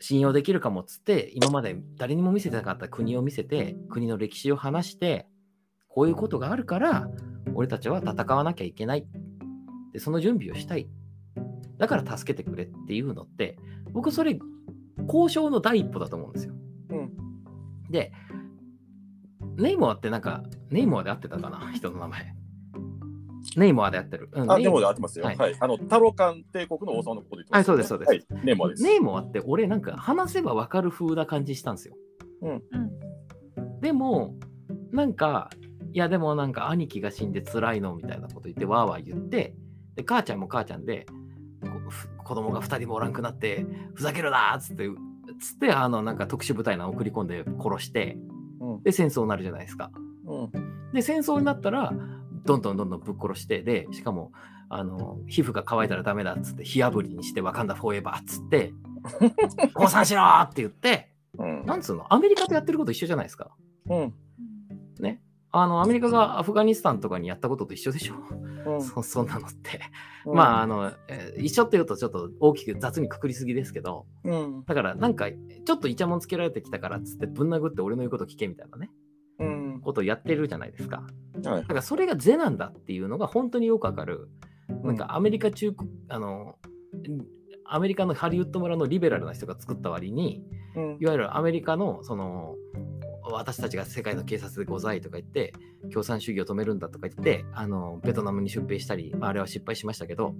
[0.00, 5.26] 信用できるかもっつって、今まで誰にも見せてなかった国を見せて、国の歴史を話して、
[5.96, 7.08] こういうことがあるから、
[7.54, 9.06] 俺たちは戦わなきゃいけない。
[9.94, 10.90] で、その準備をしたい。
[11.78, 13.56] だから助けてくれっていうのって、
[13.92, 14.38] 僕それ、
[15.08, 16.54] 交渉の第一歩だと思うんですよ。
[16.90, 17.12] うん
[17.90, 18.12] で、
[19.56, 21.72] ネイモアってなんか、ネイモアで合ってたかな？
[21.72, 22.34] 人の名前。
[23.56, 24.28] ネイモアで合ってる。
[24.32, 25.24] うんあ、ネイネモで合ってますよ。
[25.24, 25.56] ははいい。
[25.58, 28.82] あの、タロカン帝国の王様のこと言ってます、はいそうですそうですはい、ネモです。
[28.82, 31.94] ネイモアって俺なんか話せばわかる風な感じしたんですよ。
[32.42, 32.62] うん
[33.80, 34.34] でも、
[34.90, 35.48] なんか、
[35.96, 39.54] いやでもなんか兄貴が死んで辛いのみたいなこと言ってわーわー言って、
[39.94, 41.06] で母ちゃんも母ちゃんで、
[42.22, 44.90] 子供が2人もおらんくなって、ふざけるなーっつって、
[45.40, 48.18] つってあのなんか特殊部隊の送り込んで殺して、
[48.60, 48.82] うん。
[48.82, 49.90] で戦争になるじゃないですか。
[50.26, 50.92] うん。
[50.92, 51.94] で戦争になったら
[52.44, 54.32] どんどんどんどんぶっ殺してでしかも
[54.68, 58.74] あの皮膚が乾いたらダメだっつって火あぶりにしてわかんだフォーエバーっつって
[59.72, 61.64] 降参しろーって言ってうん。
[61.64, 63.56] なんつうのアメリカとやってること一緒じゃないですか。
[63.88, 64.14] うん。
[65.00, 65.22] ね
[65.62, 68.14] あのアメリカがアフガニスタンとかにやったことと一緒でしょ、
[68.66, 68.82] うん。
[68.82, 69.80] そ そんなのって、
[70.26, 70.34] うん。
[70.34, 74.06] まああの、えー一緒って言うとちょっと大きく雑にくくりすぎですけど。
[74.24, 74.64] うん。
[74.64, 78.90] だからなんかちょっとイチャモンつけられてきたからっつってぶん殴って俺の言うこと聞けみたいなね。
[79.38, 79.80] うん。
[79.80, 81.04] ことをやってるじゃないですか。
[81.44, 81.62] はい。
[81.62, 84.28] だからそれが是なんだっていうのが本当によくわかる。
[84.82, 86.56] なんかアメリカ中国、あの、
[87.64, 90.98] アメリカのハリウッド村のリベラルな人が作った割に、うん。
[91.00, 92.56] いわゆるアメリカの、その、
[93.32, 95.52] 私たちが世界の警察でございとか言って、
[95.92, 100.34] 共産主義を止めるんだとか言って、あの、ベトナムに出兵したり、まああれは失敗しましたけど、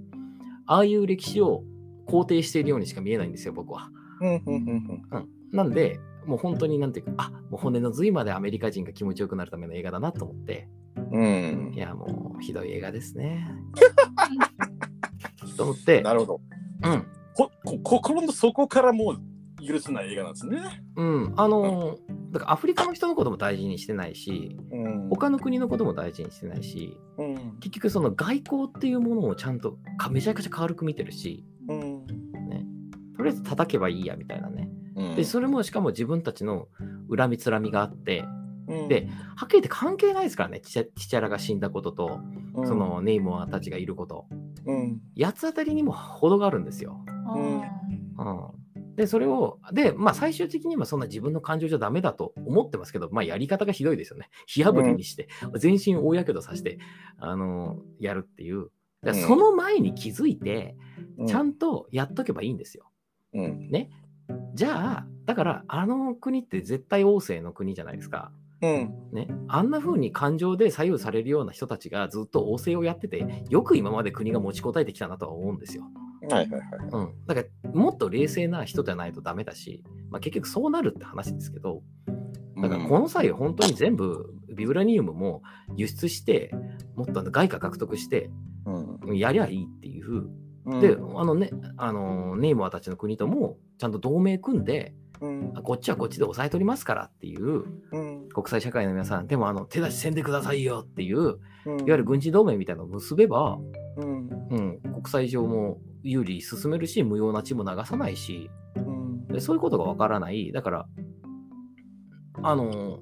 [0.65, 1.63] ああいう歴史を
[2.07, 3.89] 肯定しているようにしか見えないんですよ、僕は。
[4.21, 5.29] うんうんうんうん。
[5.51, 10.67] なんで、もう本当になんていうか、あもう骨の髄までアメリカ人が気持ちよくなるための映画だなと思って、
[11.11, 13.47] うんいや、もうひどい映画ですね。
[15.55, 16.41] と思って、なるほど。
[16.83, 19.21] うん、ここ心の底からもう
[19.67, 20.83] 許せない映画なんですね。
[20.95, 25.09] うん、あのーだからアフリカの人のことも大事にしてないし、うん。
[25.09, 27.57] 他の国のことも大事にしてないし、うん。
[27.59, 32.05] 結局その外交っていうものをちゃんとかめちゃくちゃ軽く見てるし、うん。
[32.49, 32.65] ね、
[33.17, 34.69] りあえず叩けばいいやみたいなね。
[34.95, 35.15] うん。
[35.15, 36.67] で、それもしかも自分たちの
[37.15, 38.25] 恨みつらみがあって、
[38.67, 38.87] うん。
[38.89, 42.19] で、はっきり言って関係ないですからね、チチャチチャラが死んだことと、
[42.55, 42.67] うん。
[42.67, 44.27] そのネイモアたちがいること。
[44.65, 44.99] うん。
[45.17, 47.05] 八つ当たりにも程があるんですよ。
[47.33, 47.61] うん。
[47.61, 47.63] うん、
[48.97, 54.29] で、それを、で、まあ最終的にはそんな自分の感情じゃダメだと思ってますけど、まあやり方がひどいですよね。
[54.47, 56.79] 火あぶりにして、全身大やけどさせて、
[57.17, 58.71] あのやるっていう。
[59.13, 60.75] その前に気づいて、
[61.27, 62.91] ちゃんとやっとけばいいんですよ。
[63.33, 63.69] うん
[64.55, 68.31] じゃあ、だから、あの国って絶対王政の国じゃないですか。
[68.61, 75.83] うんね、あんな風に感情で左右されるような人たちがずっと王政をやってて、よく今まで国が持ちこたえてきたなとは思うんですよ。
[76.29, 76.61] はいはいはい。
[76.91, 77.13] うん。
[77.25, 81.83] だから、もっと冷静な人じゃないとダメだし、まあ、結局そうなるって話ですけど、
[82.61, 85.43] だからこの際、本当に全部、ビブラニウムも
[85.75, 86.51] 輸出して、
[86.95, 88.31] もっと外貨獲得して、
[89.05, 89.17] うん。
[89.17, 90.27] やりゃいいっていう。
[90.65, 90.79] うん。
[90.79, 95.51] で、あのね、あのネイモアたちの国とも、ちゃんと同盟組んで、うん。
[95.55, 98.29] あこっちはこっちで抑え取りますからっていう、うん。
[98.29, 101.31] 国際社会の皆さん、でもあの手出しせんでくださいよっていう、いうん。
[101.31, 101.37] わ
[101.87, 103.59] ゆる軍事同盟みたいなのを結べば、
[103.97, 104.29] うん。
[104.49, 109.27] うん、国際上も有利に進めるし、無用な血も流さないし、うん。
[109.27, 110.51] でそういうことがわからない。
[110.51, 110.87] だから、
[112.43, 112.99] あの、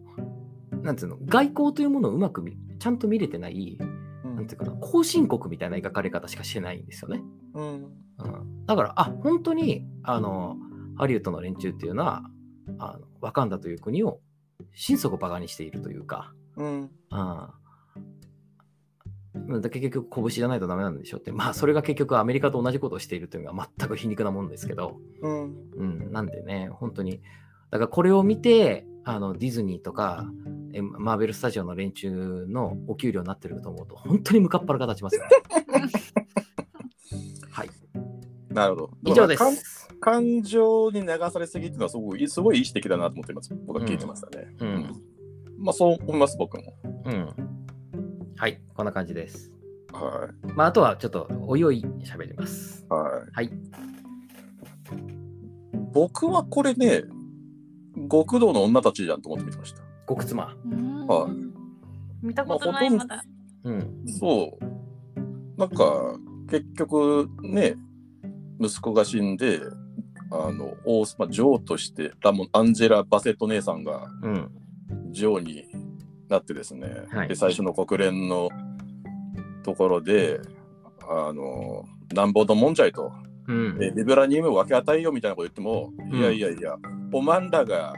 [0.81, 3.77] なんていうの、外交というものをうまく見ちゃんと見れてない、
[4.23, 7.21] なんていうかな、後進国みたいな描かれ方しかしてないんですよね。
[7.53, 7.65] うん。
[8.17, 10.55] うん、だから、あ本当にあの
[10.97, 12.23] ハリウッドの連中っていうのは、
[12.79, 14.19] あのワカンダという国を
[14.73, 16.91] 心底バカにしているというか、うん。
[17.09, 17.53] あ
[19.61, 25.55] だ結局、拳じゃないとダメなんでしょって、まあ、それが結局アメリカと同じことをしているというのが全く皮肉なもんですけど、うん。
[25.75, 27.21] うん、なんでね、本当に、
[27.71, 30.25] だからこれを見て、あのディズニーとか、
[30.73, 35.23] えマーベル・スタジオの連中のお給料になってると思うと、本当にムカッパラが立ちますね。
[37.51, 37.69] はい、
[38.49, 38.89] なるほど。
[39.05, 39.87] 以上でかんす。
[40.01, 43.53] 感情に流されすぎっていうのはすごいすごい意思的だなと思ってます。
[43.65, 44.91] 僕は聞いてましたね、うん。
[45.59, 46.73] まあそう思います僕も。
[47.05, 47.33] うん。
[48.37, 49.49] はい、こんな感じです。
[49.93, 52.85] はまあ、あとはちょっとおいおい喋ります。
[52.89, 53.51] いはいはい。
[55.93, 57.03] 僕はこれね
[58.11, 60.53] 極道の女たちじゃんと思って見てました極妻。
[60.65, 61.31] うんはい
[62.21, 63.25] 見たことないまあほとんどまだ。
[63.63, 64.05] うん。
[64.19, 66.19] そうなんか
[66.49, 67.75] 結局ね
[68.59, 69.61] 息子が死んで
[70.31, 74.51] あの王まあ、女王としてラモンアンジェラ・バセット姉さんがうん。
[75.11, 75.63] 女王に
[76.35, 78.49] なってですね、はいで最初の国連の
[79.63, 80.39] ところで
[81.01, 83.11] あのなんぼのもんじゃいと、
[83.47, 83.77] うん。
[83.81, 86.75] えビブラニウムを分け与えようみたいなこと言っても、うんいやいやいや
[87.11, 87.93] おまんらが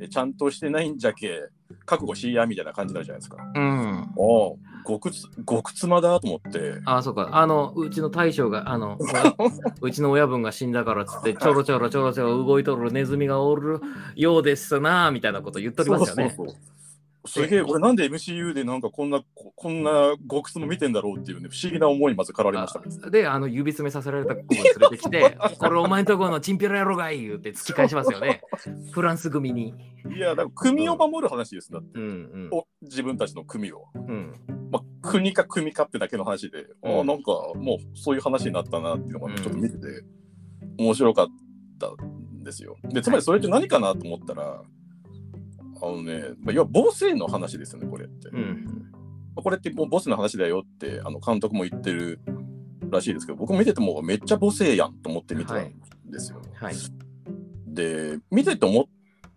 [0.00, 1.48] えちゃんとしてないんじゃけ
[1.84, 3.36] 覚悟しいやみたいな感じになるじゃないですか。
[3.54, 4.08] うん。
[4.16, 6.80] お極つ極妻だと思って。
[6.84, 7.30] あ、そうか。
[7.32, 8.98] あの、うちの大将が、あの、
[9.82, 13.80] うちの親分が死んだからっつって、ちょろちょろちょろちょろ動いとるネズミがおる
[14.16, 16.32] ようですな、みたいなこと言っとりますよね。
[16.36, 16.79] そうそうそう
[17.26, 22.86] すげえ、俺なんで MCU でなんかこんな、ここんな極妻見てんだろうっていうね、不思議な思いにまず駆られましたね。
[23.06, 28.42] あで、あの、指詰めさせられた子を連れてきて、 これお前んとこのチンピラ野郎がい言って突き返しますよね。
[28.92, 29.74] フランス組に。
[30.16, 32.48] いや、だから国を守る話ですだって、うんうん。
[32.52, 33.88] お自分たちの組を。
[33.94, 34.34] うん。
[34.70, 40.04] まあ、国か組かってだけの話で、あうんあ、なんかもうそういう話になったなっていうのがうんちょっと見てて、
[40.78, 41.26] 面白かっ
[41.78, 42.76] たんですよ。
[42.84, 44.62] で、つまりそれって何かなと思ったら、
[45.82, 48.28] あのね、まあ、要は母性の話ですよね、これって。
[48.28, 48.90] うん。
[49.34, 52.20] これってもうボスの話だよってあの監督も言ってる
[52.90, 55.72] らしいですけど、僕も見ててもめっちゃ母性やんと思って見てたん
[56.10, 56.42] ですよ。
[56.54, 56.74] はい。
[57.66, 58.84] で、見てて思っ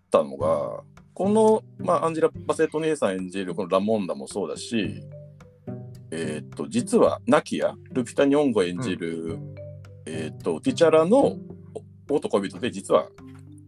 [0.10, 5.04] たのが、この、まあ、アンジェラ・バセット姉さん演じるこのラモンダもそうだし、
[6.12, 9.40] えーっと、実はナキア、ルピタ・ニョンゴ演じる、
[10.06, 11.38] えーっと、ティチャラの
[12.10, 13.08] お男人で、実は、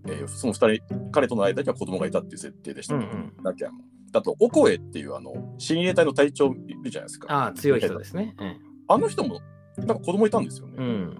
[0.08, 3.84] えーその二人、彼との間には子供がいたっていう設定でしたけど、うんうんナキアも。
[4.13, 7.28] あと、オコエっていうあの親衛隊の隊長いるじゃないですか。
[7.34, 8.36] ああ、強い人ですね。
[8.39, 9.41] うんあの人も、
[9.78, 10.76] なんか子供いたんですよね。
[10.78, 11.18] うん。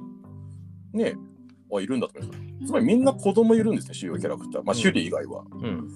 [0.94, 1.16] ねえ、
[1.76, 2.68] あ、いるんだと思いました。
[2.68, 4.64] つまりみんな子供いるんですね、主要キャラクター。
[4.64, 5.44] まあ、うんシュリー以外は。
[5.52, 5.90] うん。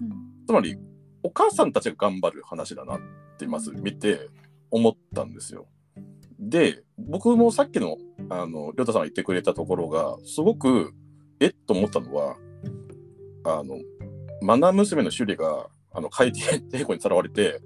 [0.47, 0.75] つまり、
[1.21, 2.99] お母さんたちが頑張る話だなっ
[3.38, 4.30] て、まず見て
[4.71, 5.67] 思ったんですよ。
[6.39, 7.97] で、僕もさっきの、
[8.30, 10.93] あの、りょうたさんが言ってくれたところが、すごく、
[11.39, 12.38] えっと思ったのは、
[13.57, 13.77] あの、
[14.41, 17.59] マナ娘のシュリが、あの、海底抵抗にさらわれて、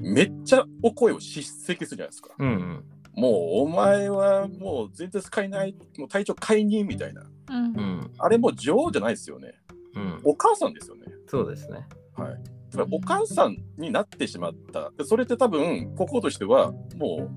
[0.00, 2.34] めっちゃお声を叱責するじゃないですか。
[2.38, 2.84] うんうん。
[3.14, 7.22] もう、お前はもう全然使えない、もう隊長解任みたいな。
[7.50, 8.10] うんうん。
[8.18, 9.54] あれもう女王じゃないですよね。
[9.94, 10.20] うん。
[10.24, 11.06] お母さんですよね。
[11.26, 11.86] そうですね。
[12.16, 12.38] はい。
[12.70, 14.90] つまりお母さんになってしまった。
[14.96, 17.30] でそれって多分、国王としては、も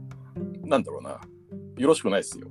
[0.63, 1.21] う、なんだろうな、
[1.77, 2.47] よろしくないですよ。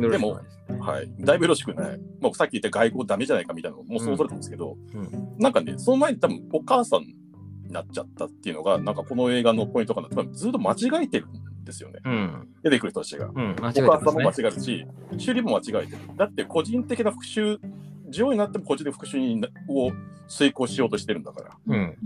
[0.00, 0.40] でも
[0.80, 2.00] はい、だいぶよろしくない。
[2.20, 7.14] もうさっき言った外交ダメじゃないかみたいなのもう想像だったんですけど、うんなんかね、その前に多分お母さんに
[7.70, 10.08] なっちゃったっていうのが、なんかこの映画のポイントかな。
[10.32, 12.00] ずっと間違えてるんですよね。
[12.04, 12.48] うん。
[12.62, 13.26] 出てくる人たちが。
[13.26, 13.56] うん。
[13.60, 14.34] 間違えおて母さんも間違。
[14.38, 15.98] えるし、修理も間違えてる。
[16.16, 17.58] だって個人的な復讐、
[18.10, 19.92] 女王になっても個人的復讐を
[20.28, 21.56] 遂行しようとしてるんだから。
[21.66, 21.96] うん。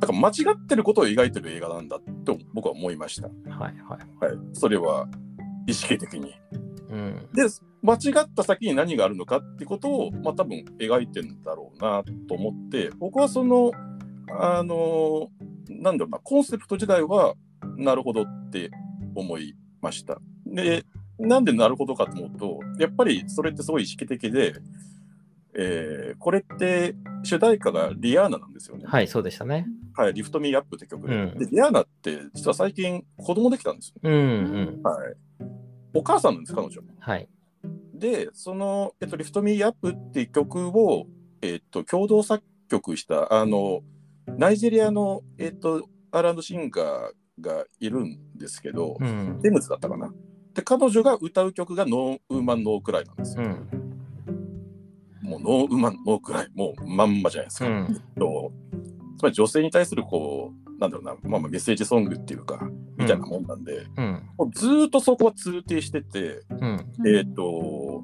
[0.00, 3.28] だから間違ってることを描いてる映画なんだと僕は思いました。
[3.28, 3.74] ははい
[4.20, 4.34] はい。
[4.34, 4.38] い。
[4.52, 5.06] それは
[5.66, 6.34] 意識的に。
[6.92, 7.28] うん。
[7.32, 7.42] で、
[7.82, 13.72] 間違った先に何があるのかってことを、まあ多分描いてんだろうなと思って、僕はその、
[14.38, 15.28] あの、
[15.68, 17.34] なんだろうな、コンセプト自体は、
[17.76, 18.70] なるほどって
[19.14, 20.20] 思いました。
[20.46, 20.84] で、
[21.18, 24.54] なんでなるほどかと思うと、やっぱりそれってすごい意識的で、
[25.54, 28.84] えーこれって主題歌がリアーナなんですよね。
[28.86, 29.66] はい、そうでしたね。
[29.94, 31.14] はい、 Lift Me Up って曲で。
[31.14, 33.94] うんで、リアーナって実は最近子供できたんですよ。
[34.02, 34.82] うんうん。
[34.82, 35.16] はい。
[35.94, 36.80] お母さんなんです、彼女。
[36.98, 37.28] はい。
[37.94, 41.06] で、その、えっと、 Lift Me Up っていう曲を、
[41.40, 43.82] えっと、共同作曲した、あの、
[44.38, 49.38] ナイジェリアの、えっと、R&D シンガーがいるんですけど、うん。
[49.42, 50.12] Tems だったかな。
[50.54, 53.44] で、彼女が歌う曲が No Woman No Cry なんですよ。
[53.44, 53.82] うん。
[55.22, 57.68] もうノーウーマンノークライ、もうまんまじゃないですか。
[57.68, 58.02] うん。
[58.18, 58.52] と
[59.18, 62.68] つまり女性に対するこう、なんだろうな、まあ、まあメッセージソングっていうか、
[63.02, 64.22] みたいなもんなんで、うん。
[64.38, 66.86] もうずーっとそこは通底してて、うん。
[67.06, 68.02] えっ、と、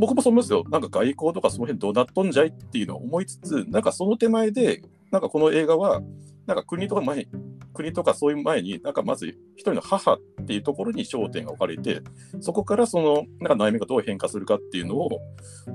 [0.00, 0.64] 僕もそう思うんですよ。
[0.70, 6.02] なんか外交とかその辺どうなっとんじゃいっていうのを思いつつ、なんかその手前で、なんかこの映画は、
[6.50, 7.28] なんか国とか前
[7.72, 12.00] 国とかそういう前に、なんかまず一人の母っていうところに焦点が置かれて、
[12.40, 15.08] そこからその、なんか悩みがどう変化するかっていうのを、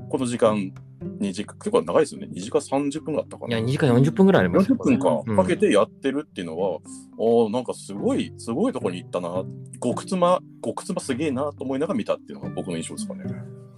[0.09, 0.73] この時間、
[1.21, 2.27] 2時間、結構長いですよね。
[2.33, 3.57] 2時間30分だったかな。
[3.57, 9.43] いや、2時間40分ぐらいあります40分かうんかけてやってるっていうのは、ああ、なんかすごい、すごいとこに行ったな、
[9.81, 13.23] 極妻、極妻すげえなと思いながら見たっていうのが僕の印象ですかね。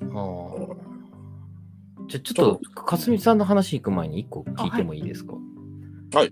[0.01, 0.75] あー
[2.09, 5.33] じゃあちょっと、かすみさんの話行く前に1個聞いてもいいですか？
[6.13, 6.31] はい。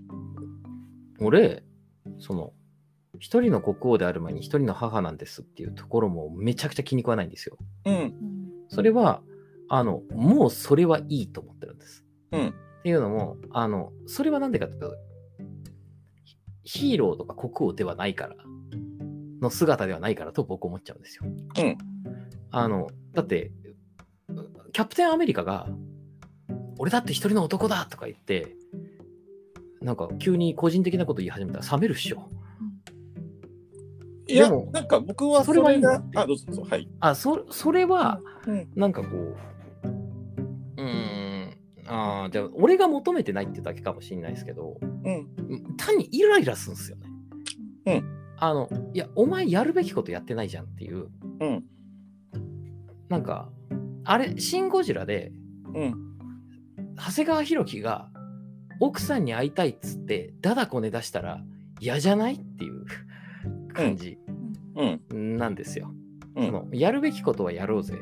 [1.20, 1.62] 俺、
[2.18, 2.52] その、
[3.18, 7.56] 一人の国王である前に一人の母なんですっていうところもめちゃくちゃ気に食わないんですよ。
[7.86, 8.36] うん、うん
[8.68, 9.22] それは、
[9.68, 12.04] あの、もうそれはいいと思ってるんです。
[12.32, 12.52] うん、っ
[12.82, 14.96] ていうのも、あの、それはなんでかっていうと、
[16.64, 18.36] ヒーローとか国王ではないから、
[19.40, 21.24] の姿ではないからと僕思っちゃうんですよ。
[21.26, 21.78] うん、
[22.50, 23.52] あの、だって、
[24.72, 25.68] キャプテンアメリカが、
[26.78, 28.56] 俺だって一人の男だとか言って、
[29.86, 32.28] なんか急に個人的なこと言い始めたら冷めるっしょ。
[34.26, 36.88] いや、なんか僕はそそれはいいれがんだ、あ、どうぞどうぞ、はい。
[36.98, 39.36] あ、そそれは、うん、なんかこう、
[40.76, 47.06] うーん、ああ、じゃあ俺が求めてないってだけかもしれないですけど、うん、単にイライラするんですよね。
[47.86, 48.04] うん。
[48.38, 51.06] あの、いや、お前やるべきことやってないじゃんっていう、
[51.38, 51.64] うん、
[53.08, 53.52] なんか、
[54.02, 55.30] あれ、シン・ゴジラで、
[55.72, 55.94] うん、
[56.96, 58.10] 長谷川博己が
[58.80, 61.42] 奥さんに会いたいっつって、だだこね出したら
[61.80, 62.84] 嫌じゃないっていう
[63.72, 64.18] 感じ
[65.10, 65.92] うん、なんですよ。
[66.34, 67.94] うん、そのやるべきことはやろうぜ、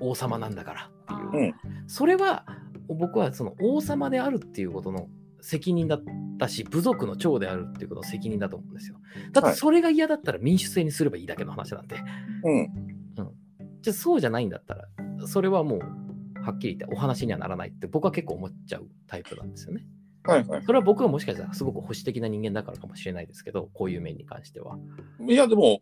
[0.00, 1.44] 王様なんだからっていう。
[1.46, 1.54] うん、
[1.88, 2.46] それは
[2.88, 5.08] 僕はその王様であるっていうことの
[5.40, 6.02] 責任だっ
[6.38, 8.96] たし、部族の長であるっていうことの責任だと思うんですよ。
[9.32, 11.96] だってそれが嫌だったら民主制にすればいいだけの話なんで。
[12.44, 12.68] うん、
[13.82, 14.86] じゃあそうじゃないんだったら、
[15.26, 15.80] それはもう
[16.42, 19.86] はっきり言ってお話にはならないって僕は結構思っちゃうタイプなんですよね。
[20.24, 20.62] はいはい。
[20.64, 24.78] それは僕はもしかしたらすごく保守的な人間だからかもしれないですけど、こういう面に関しては。
[25.26, 25.80] いや、でも、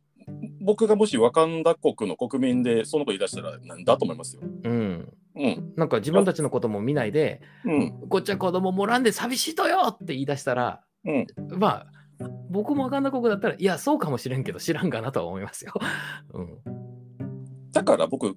[0.61, 4.43] 僕がもしワカンダ国の国民でそのこと言い出したらなんだと思いますよ。
[4.65, 5.13] うん。
[5.37, 11.27] うん、なんか自分たちのことも見ないで、うん、こっちは子供もらんで寂しいとよって言い出したら、うん。
[11.59, 11.87] まあ、
[12.51, 15.73] 僕もわかんな国だったら、いや、そうかもしれんけど知らんかなとは思いますよ。
[16.35, 16.59] うん。
[17.73, 18.37] だから僕、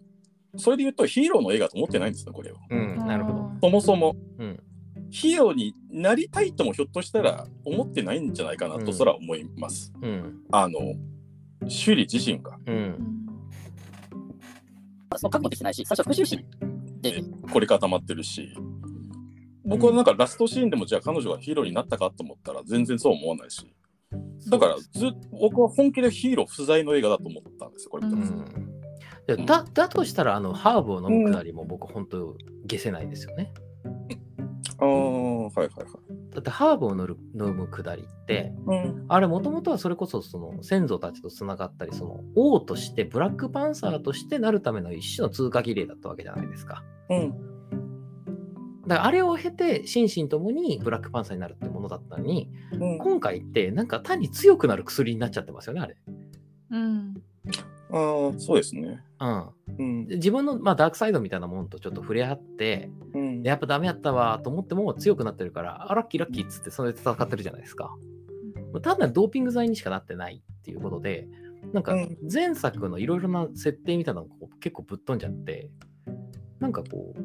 [0.57, 2.57] それで言うとヒーローの映画と思ってないんですよ、これを。
[2.69, 3.51] うん、なるほど。
[3.61, 4.15] そもそも。
[4.37, 4.63] うん。
[5.11, 9.93] ヒーローになりたいともひょっとしたら思ってないんじゃないかなとすら思います。
[10.01, 10.39] うん。
[10.51, 10.79] あの、
[11.67, 13.27] シュリ自身がうん。
[15.17, 16.45] その覚悟できてないし、最初は復讐心
[17.01, 18.55] で、凝り固まってるし、
[19.65, 23.73] 僕はなんかラストシーンでもじゃあ彼女がヒーローになったかと思ったら全然そう思わないし、
[24.47, 28.71] だからずっと僕は本気でヒーロー不在の映画だと思ったんですよ、これ見たうらん。
[29.27, 32.35] でだだとしたら、あの、ハーブを飲むくだりも僕、本当
[32.69, 33.53] 消せないですよね。
[34.81, 36.33] ああ、はいはいはい。
[36.33, 46.83] だって、ハーブを飲む飲むくだりって、うん、あれ、もともとはそれこそ、その、先祖たちとつながったり、その、王として、ブラックパンサーとしてなるための一種の通過儀礼だったわけじゃないですか。
[47.09, 47.29] うん、
[48.87, 52.97] だから、あれを経て、心身ともにブラックパンサーになるってものだったのに、うん。
[52.97, 55.95] 今回って、なんか単に強くなる薬になっちゃってますよね、あれ。
[56.71, 57.13] うん。
[57.91, 59.03] ああ、そうですね。
[59.19, 59.49] うん。
[59.77, 67.95] うんで自分の、まあ、ダークサイドみたいなもんとちょっと触れ合って、うんでやっぱダメやったわと思っても強くなってるから、あ、ラッキーラッキーっつってそれで戦ってるじゃないですか。
[68.81, 71.27] 単なるドーピング剤にしかなってないっていうことで、
[71.73, 74.27] なんかうん前作のいろいろな設定みたいなの
[74.61, 75.69] 結構ぶっ飛んじゃって、
[76.59, 77.19] なんかこう、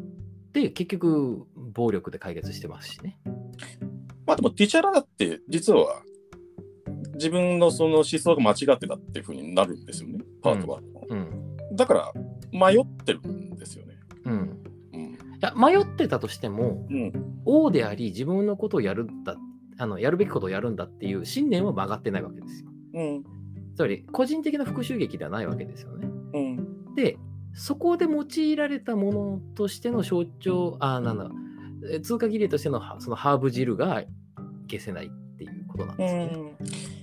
[0.53, 3.19] で、結局暴力で解決してますしね。
[4.27, 6.03] まあでもティチャラだって実は
[7.15, 11.07] 自分のその思想が間違ってたっていうふうになるんですよね、パート1の。
[11.09, 11.57] うん。
[11.77, 12.13] だから
[12.53, 13.95] 迷ってるんですよね。
[14.25, 14.61] うん。
[14.93, 15.01] うん。
[15.03, 17.13] いや、迷ってたとしても、うん。
[17.45, 19.37] 王であり、自分のことをやるんだ、
[19.79, 22.71] あのやるべきことをやるんだっていう信念は曲がってないわけですよ。
[22.95, 23.25] うん。
[23.75, 26.09] つまり、個人的な復讐劇ではないわけですよね。
[26.35, 26.95] うん。
[26.95, 27.19] で、
[27.53, 31.31] そこで用いられたものとしての象徴、あ、なんだ、
[31.91, 34.03] え通過儀礼としてのはそのハーブ汁が
[34.71, 36.27] 消せないっていうことなんうですね。
[36.27, 36.31] ん。
[36.31, 36.96] うん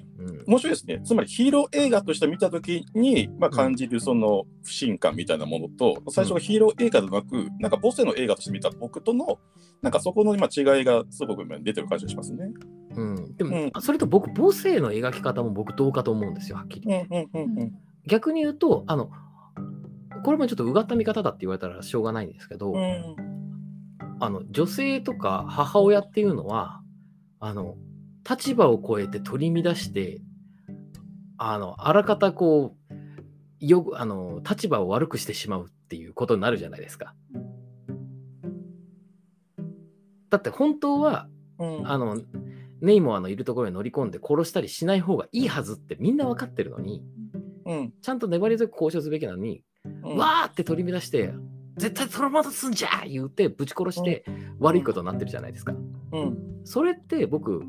[0.47, 1.01] 面白いですね。
[1.03, 9.39] つまりヒーロー映画として見たときに、まあ、感じるその不信感みたいなものと、最初がヒーロー映画ではなく、なんかボスの映画として見た僕との、
[9.81, 12.51] なんかそこの今違いがすごく今出てる感じがしますね。
[12.95, 16.89] うん、でも、うんそれと僕、母性の描き方も僕どうかと思うんですよ、はっきり。
[16.89, 17.71] うんうんうんうん。
[18.07, 19.09] 逆に言うと、あの、
[20.23, 23.33] これもちょっとうがった見方だって言われたらしょうがないんですけど、うん
[24.19, 26.81] あの女性とか母親っていうのは
[27.41, 27.75] あの
[28.27, 30.21] 立場を超えて取り乱して
[31.51, 32.93] あのあらかたこう
[33.59, 37.15] よあの立場を悪くしてしまうっていうことになるじゃないですか。
[40.29, 41.27] だって本当は
[41.59, 41.87] うん。
[41.89, 42.21] あの
[42.81, 47.01] ネイモアのいるところに乗り込んで殺したりしない方がいいはずってみんな分かってるのに
[47.65, 47.93] うん。
[48.01, 49.63] ちゃんと粘り強く交渉すべきなのに
[50.03, 50.17] うん。
[50.17, 51.33] わーって取り乱して、
[51.77, 54.25] 絶対取り戻すんじゃ言うて、ぶち殺して
[54.59, 55.73] 悪いことになってるじゃないですか。
[56.11, 56.37] うん。
[56.63, 57.63] それって僕、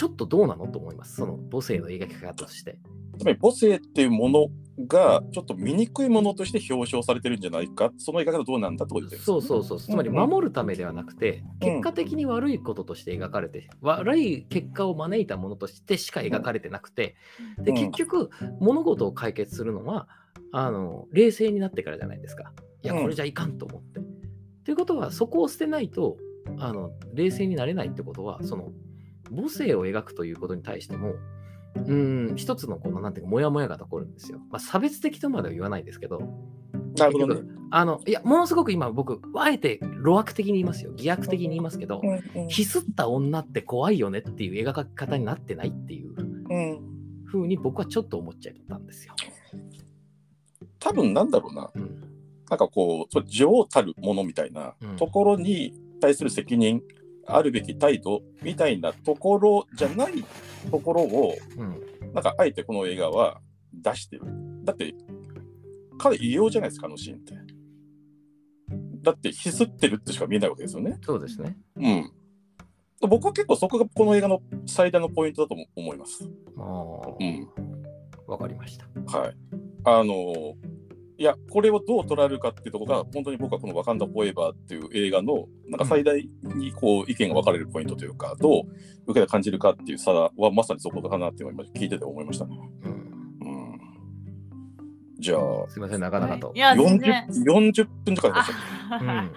[0.00, 1.16] ちょっとどうなのと思います。
[1.16, 2.78] その母性の描き方として。
[3.18, 4.46] つまり母性っていうもの
[4.86, 9.78] がちょっと醜いものとして表彰されてるんじゃないか、その描き方どうなんだってことですそうそうそう。
[9.78, 17.16] つまりうんうん守るためではなくて、結果的に悪いこととして描かれて、悪い結果を招いたものとしてしか描かれてなくて、
[17.58, 20.08] でうん結局、物事を解決するのは、
[20.50, 22.54] あの冷静になってからじゃないですか。
[22.82, 24.00] いや、うんこれじゃいかんと思って。
[24.64, 26.16] ということは、そこを捨てないと
[26.56, 28.72] あの冷静になれないってことは、その
[29.30, 31.14] 母性を描くということに対しても、
[31.76, 34.40] うーん、一つのこの、なんていうか、モヤモヤが残るんですよ。
[34.50, 36.20] まあ、差別的とまでは言わないですけど、
[36.98, 37.48] なるほどね。
[37.70, 40.92] あの、いや、ものすごく今、僕、あえて路悪的に言いますよ。
[40.96, 46.80] 偽悪的に言いますけど、うんうんひすった女って怖いよねっていう描き方になってないっていううん
[47.26, 49.14] 風に僕はちょっと思っちゃったんですよ。
[50.80, 52.00] 多分なんだろうな、うん。
[52.48, 56.82] なんかこう、女王たるものみたいなうんところに対する責任、
[57.36, 60.24] あるべき態度みたいなところじゃない
[60.70, 62.12] ところを、うん。
[62.12, 63.40] なんかあえてこの映画は
[63.72, 64.22] 出してる。
[64.64, 64.94] だって、
[65.98, 67.34] 彼異様じゃないですか、あのシーンって。
[69.02, 70.98] だって、ひすってるってしか見えないわけですよね。
[71.02, 71.56] そうですね。
[71.76, 72.12] うん。
[73.08, 76.28] 僕は結構そこがこの映画の最大のポイントだとも思います。
[76.58, 77.48] ああ、うん。
[78.26, 78.86] わかりました。
[79.18, 79.36] はい。
[79.84, 80.54] あの
[81.20, 86.16] いや、これをどう捉えるかっていうところが、本当に僕はこのワカンダ・フォーエバーっていう映画の、なんか最大
[86.56, 88.62] にこう意見が分かれるポイントというか、どう
[89.06, 92.56] 受けて感じるかっていう差はまさにそこかなって今聞いてて思いましたね。
[92.84, 92.92] うん。
[92.92, 92.94] う
[93.74, 93.80] ん。
[95.18, 96.52] じゃあ、すみません、なかなかと。
[96.54, 97.26] いや、全 40, 然。
[97.28, 98.46] 40分とかでし
[98.88, 99.30] たね。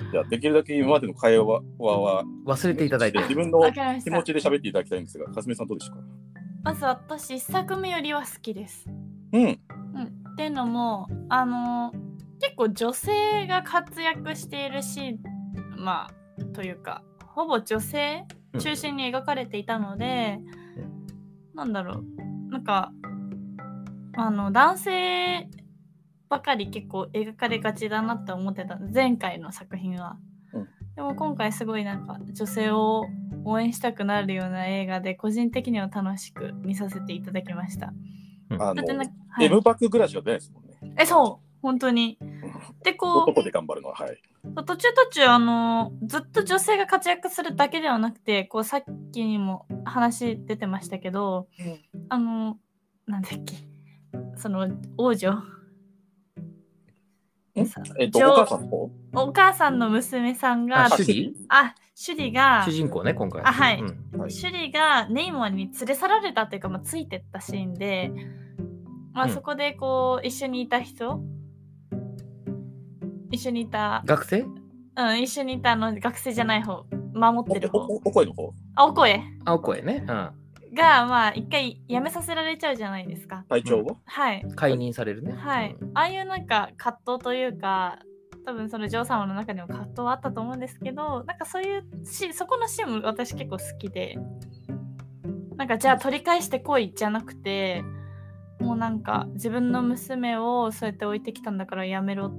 [0.00, 0.10] うん。
[0.10, 1.62] じゃあ、できるだけ今までの会話は、
[2.46, 3.20] 忘れていただいて。
[3.20, 3.60] 自分の
[4.02, 4.24] 気持。
[4.24, 6.02] ちで喋っていただきたいんですが、かすみさんどうでしたか？
[6.64, 8.88] まず私、一作目よりは好きです。
[9.32, 9.60] うん。
[9.94, 11.92] うん、っていうのもあの
[12.40, 15.18] 結構女性が活躍しているし
[15.76, 17.02] まあというか
[17.34, 18.24] ほぼ女性
[18.58, 20.38] 中心に描かれていたので、
[21.54, 22.02] なんだろ
[22.48, 22.50] う。
[22.50, 22.92] なんか
[24.16, 25.48] あの男性
[26.28, 28.78] ばかり結構描かれがちだなって思ってた。
[28.92, 30.18] 前回の作品は。
[30.52, 30.68] うん。
[30.96, 33.04] でも今回すごいなんか女性を
[33.44, 37.92] 応援したくなるような映画で個人的には楽しく見させていただきました。
[38.50, 39.04] あの、は
[39.42, 39.44] い。
[39.44, 40.46] M バックぐらいしか出ないで。
[40.46, 40.94] すもんね。
[40.98, 41.48] えそう。
[41.60, 42.18] 本当に。
[42.84, 44.22] でこう男で頑張るのは、はい。
[44.64, 51.48] 途中途中あのずっと女性が活躍するだけではなくてこうさっきにも話出てましたけど、
[52.08, 52.58] あの
[53.06, 53.56] なんだっけ。
[54.36, 55.34] その王女。
[57.56, 57.62] え？
[57.62, 58.90] っと、女お母さんの方？
[59.12, 63.42] お母さんの娘さんがあシュリが主人公ね、今回。
[63.42, 68.12] あはいうんはいシュリがネイモアに連れ去られたというか、まあ、ついてったシーンで、
[69.12, 71.20] まあ、うんそこでこう一緒にいた人
[73.32, 74.42] 一緒にいた学生？
[74.96, 76.84] うん、一緒にいたあの学生じゃない方、
[77.14, 77.78] 守ってる方。
[77.78, 78.54] おおお声の方？
[78.76, 79.20] あ、お声。
[79.44, 80.04] あ、お声ね。
[80.06, 80.30] うん。
[80.76, 83.44] がまあ一回辞めさせられちゃうじゃないですか。
[83.48, 84.46] 体調を、はい。
[84.54, 85.32] 解任されるね。
[85.32, 85.76] はい。
[85.94, 87.98] ああいうなんか葛藤というか、
[88.48, 94.18] 多分その女王様の中でも葛藤はあったと思うんですけど、なんかそういうし、そこのシーンも私結構好きで、
[95.56, 97.84] なんかじゃあ取り返してこいじゃなくて、
[98.58, 102.32] もうなんか自分の娘をそうやって置いてきたんだからやめろ、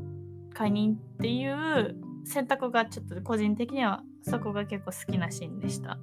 [0.55, 1.95] 解任っていう
[2.25, 5.99] 選択がちょっと個人的にはそこが結構好きなシーンでした。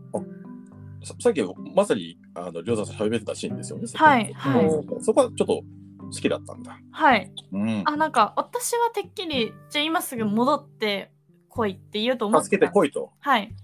[1.03, 1.43] ささっき
[1.75, 3.87] まさにあの両座さん喋ってたシーンですよね。
[3.93, 5.65] はいはいうんそこはちょっと
[6.07, 6.79] 好きだったんだ。
[6.91, 7.33] はい。
[7.53, 7.83] うん。
[7.85, 11.13] あ、なんか私はてっきり、じゃあ今すぐ戻って
[11.49, 13.13] こいって言うと思って助けてこいと。
[13.21, 13.55] はい。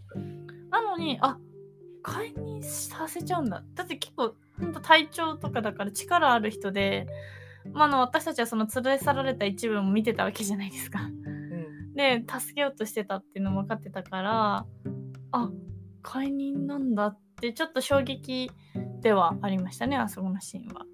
[0.71, 1.39] なのに、あ
[2.03, 3.63] 解任させちゃうんだ。
[3.75, 7.07] だって結構、ほんと体調とかだから力ある人で、
[7.73, 11.11] まあ、あの私たちはその連れ去られた一部も見てたわけじゃないですか。
[11.95, 14.67] で、助けようとしてたっていうのも分かってたから、
[15.33, 15.51] あ
[16.03, 18.51] 解任なんだってちょっと衝撃
[19.01, 20.85] ではありましたね、あそこのシーンは。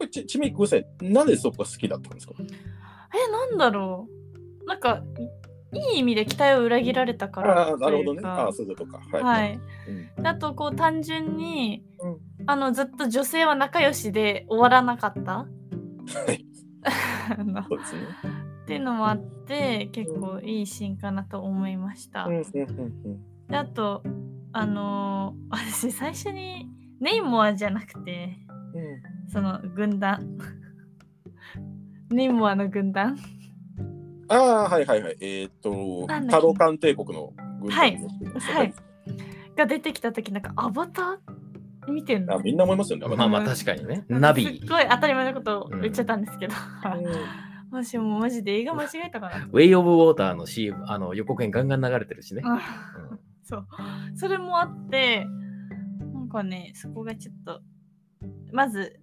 [0.00, 0.86] これちみにごめんなさい。
[1.02, 2.34] なんでそこが好きだったんですか？
[2.38, 4.08] え、なんだろ
[4.62, 4.66] う。
[4.66, 5.02] なんか、
[5.72, 8.20] いい意味で期待を裏切られたからああ、なるほどね。
[8.24, 8.98] ああ、そういうことか。
[9.12, 9.22] はい。
[9.22, 9.60] はい。
[9.88, 15.46] うんであとこう単純に、うんあのずっと女性は仲良しで終わらなかったは
[16.32, 16.44] い。
[17.68, 18.00] そうですね。
[18.66, 22.26] ていうのもあって結構いいシーンかなと思いました。
[22.28, 24.02] であと
[24.52, 26.68] あのー私最初に
[27.00, 28.38] ネイモアじゃなくて
[28.74, 30.38] うんうんその軍団
[32.10, 33.16] ネイモアの軍団
[34.28, 35.16] ああ、はいはいはい。
[35.20, 36.40] えっ、と、なんだっけ？
[36.40, 38.74] タロカン帝国の軍はい団ですねはい。
[39.56, 42.34] が出てきた時なんかアバター見てんの？
[42.36, 43.06] あみんな思いますよね。
[43.16, 44.04] まあまあ確かにね。
[44.08, 44.68] ナビすっ。
[44.68, 47.12] ごい当たり前のことを言っちゃったんですけど、うん
[47.72, 52.42] 私もうマジで映画間違えたかなウェイ・オブ・ウォーターの CM、あの予告編ガンガン流れてるしね。
[52.44, 53.66] あうんそう。
[54.16, 55.24] それもあって、
[56.12, 57.60] なんかね、そこがちょっと、
[58.52, 59.00] まず、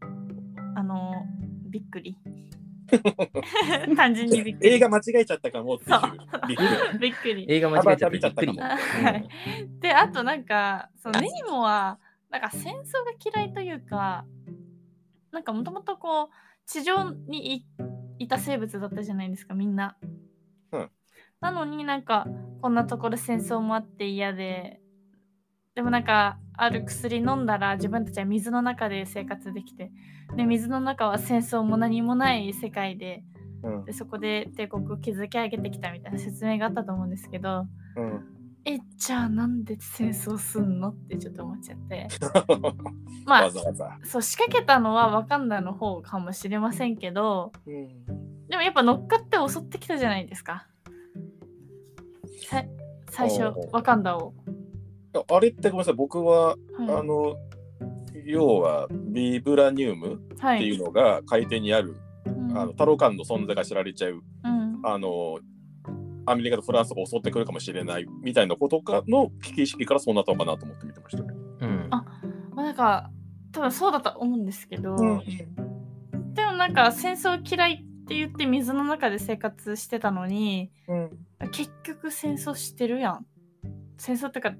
[0.76, 1.26] あの、
[1.70, 2.18] びっくり。
[3.98, 4.74] 単純にびっくり。
[4.76, 6.12] 映画間違えちゃったかもっていうそう
[6.48, 6.64] びっく
[6.94, 7.00] り。
[7.00, 7.46] びっくり。
[7.50, 9.12] 映画間違えちゃってびっくりアバター見ちゃ。
[9.12, 9.28] はい
[9.80, 12.00] で、あとなんか、そのネイモは、
[12.30, 14.26] なんか戦争が嫌いというか、
[15.32, 16.28] なんかもともとこう、
[16.66, 17.66] 地上にい
[18.20, 19.98] いた生物だったじゃないですか、みんな。
[20.72, 20.92] うん
[21.40, 22.26] なのになんか、
[22.62, 24.82] こんなところ戦争もあって嫌で、
[25.76, 29.92] でもなんか、ある薬飲んだら自分たちは水の中で生活できて、
[30.36, 33.24] で水の中は戦争も何もない世界で、
[33.64, 40.90] うんでそこで帝国を築き上げてきたみたいな説明があったと思うんですけど、うんえ、じゃあなんで戦争すんの？
[40.90, 42.08] ってちょっと思っちゃって。
[43.26, 43.98] まあ、わざわざ。
[44.04, 47.88] そう仕掛けたのはワカンダの方かもしれませんけど、うん
[48.50, 50.68] でもやっぱ乗っかって襲ってきたじゃないですか。
[52.50, 52.64] さ
[53.10, 54.34] 最初ワカンダを。
[55.30, 57.36] あれってごめんなさい、僕は、あはの、
[58.26, 60.10] 要はビブラニウムい。
[60.40, 60.78] はっていうい。
[60.78, 61.96] のが海底にある、
[62.26, 65.40] うんあのタロカンの存在が知られちゃう、うんあの、
[66.26, 71.34] アメリカとフランスが襲ってくるかもしれないみたいなことかの危機意識からそうなったのかなと思って見てましたね。
[71.62, 72.06] うんあ
[72.54, 73.12] まあ、なんか、
[73.52, 75.22] 多分そうだと思うんですけど、うん
[76.34, 81.10] でもなんか戦争嫌いって言って水の中で生活してたのに、うん
[81.52, 83.26] 結局戦争してるやん。
[83.98, 84.58] 戦争ってか何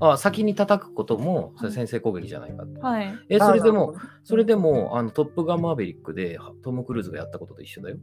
[0.00, 2.80] あ先に叩くこともそれ先制攻撃じゃないかって。
[2.80, 3.18] はい。
[3.28, 7.96] え、それでも、あそれでも、あのトップガンマーベリックでトム・クルーズがやったことと一緒だよ。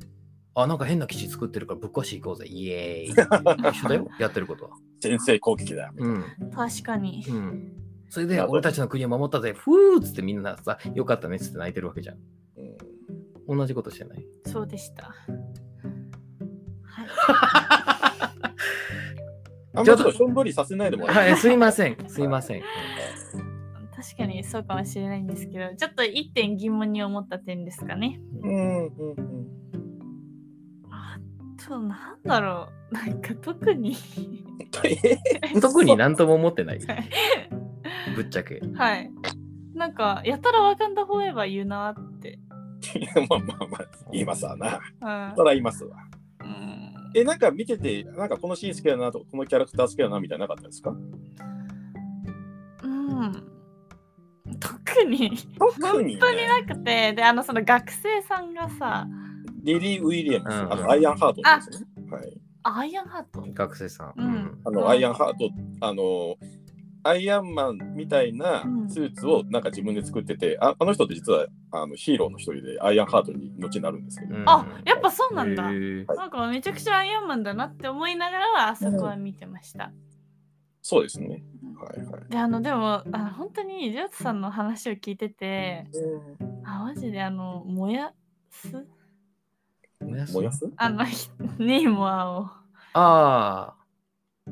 [0.55, 2.45] あ、なんか変な基地作ってるからぶっ壊していこうぜ。
[2.47, 3.69] イエーイ。
[3.69, 4.71] 一緒だよ、 やってることは。
[5.01, 5.91] 先制攻撃だ。
[5.95, 6.23] うん。
[6.53, 7.25] 確かに。
[7.27, 7.73] うん。
[8.09, 9.53] それで、俺たちの国を守ったぜ。
[9.53, 12.15] ふーっつってみんなさ、よかったねっつって泣いてるわけじゃん。
[12.15, 12.19] う
[12.61, 12.75] ん
[13.47, 14.25] 同じことしてない。
[14.47, 15.13] そうでした。
[16.83, 17.07] はい。
[19.75, 21.97] あんまちょっとしょんぼりさせないでもらえはい、すいません。
[22.07, 22.61] すいません。
[23.95, 28.19] 確かにそうかもしれないんですけど、ちょっと一点疑問に思った点ですかね。
[28.43, 29.45] うんうんうん
[30.91, 31.17] あ
[31.67, 32.93] と、なんだろう。
[32.93, 33.95] なんか特に。
[35.61, 36.79] 特になんとも思ってない。
[38.15, 38.61] ぶっちゃけ。
[38.75, 39.11] はい。
[39.73, 42.39] なんか、やたらわかんだフォーエバー言うなって。
[43.29, 44.79] まあまあまあ、言いますわな。
[45.29, 45.97] うんそら言いますわ。
[47.15, 47.21] うん。
[47.21, 50.91] え、なんか見てて、なんかこのシーン好きだなとか、このキャラクター好きだなみたいなのなかったですか？
[52.83, 53.31] うん。
[54.59, 55.31] 特に。
[55.57, 59.07] 特に、ね、本当になくて、で、あの、その学生さんがさ、
[59.63, 61.87] リリー・ウィリアムス、うんあのアイアンハートですね。
[62.11, 62.37] はい。
[62.63, 64.13] アイアンハート学生さん。
[64.17, 65.49] うんあの、うんアイアンハート、
[65.81, 66.35] あの、
[67.07, 68.89] アイアンマンみたいなうん。
[68.89, 74.43] スーツをなんか自分で作ってて、ああの人って実はあのヒーローの一人でアイアンハートに後になるんですけど、うん。
[74.49, 75.63] あ、やっぱそうなんだ。
[75.63, 79.91] なんかめちゃくちゃアイアンマンだなって思いながらあそこは見てました。
[80.81, 81.43] そうですね。
[81.77, 82.21] はいはい。
[82.29, 85.85] であのでもあの本当にジョートさんの話を聞いてて
[86.41, 86.65] うん。
[86.67, 88.13] あマジであの燃や
[88.49, 88.85] す？
[89.99, 90.33] 燃やす？
[90.33, 90.71] 燃やす？
[90.75, 91.29] あのひ
[91.59, 92.45] ネイモアを、
[92.93, 93.75] ああ、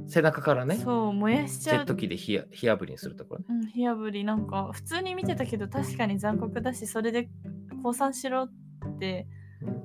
[0.07, 3.45] 背中からね、そう燃やしちゃうジェット機で火や火あぶりにするところね。
[3.49, 7.29] うん、火あぶりなんか普通に見てたけど確かに残酷だしそれで
[7.83, 8.51] 降参しろっ
[8.99, 9.27] て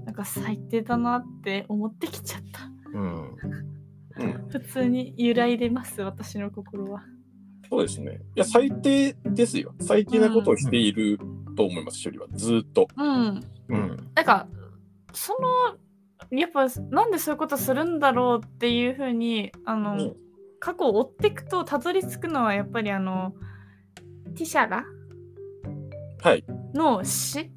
[0.06, 3.36] なんか最低だなって思ってきちゃったうん。
[4.16, 4.48] うん。
[4.48, 7.02] 普通に揺らいでます私の心は
[7.70, 8.18] そうですね。
[8.34, 9.74] いや、最低ですよ。
[9.78, 11.18] 最低なことをしている
[11.54, 12.26] と思います、処理は。
[12.32, 12.88] ずーっと。
[12.96, 14.10] うんうん。
[14.14, 14.48] なんか
[15.12, 15.76] その
[16.30, 20.16] やっぱなんでそういうことするんだろうっていうふうにあの、うん。
[20.60, 23.32] 過去を追っていくとたどり着くのはやっぱりあの
[24.34, 24.84] ティシャラ？
[26.20, 26.44] はい。
[26.74, 27.52] の死、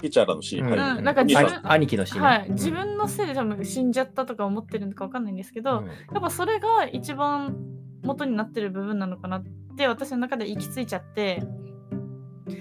[0.00, 0.70] ピチャーラのシーン。
[0.70, 0.98] はい。
[0.98, 2.20] うんなんか自分兄兄貴の死ね。
[2.20, 5.86] はい、自分のせいで多分死んじゃったとか思ってるのかわかんないんですけど、うん。
[5.86, 7.56] やっぱそれが一番
[8.04, 9.44] 元になってる部分なのかなっ
[9.76, 11.42] て私の中で行き着いちゃって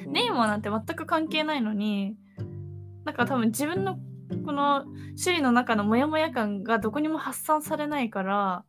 [0.08, 2.16] ネイモアなんて全く関係ないのに
[3.06, 4.00] なんか多分自分の
[4.38, 8.66] この首里の中のモヤモヤ感がどこにも発散されないから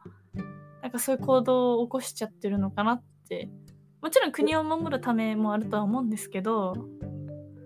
[0.83, 3.49] なんかそういう行動を起こしちゃってるのかなって。
[4.03, 6.75] もちろん国を守るためもあるとは思うんですけど。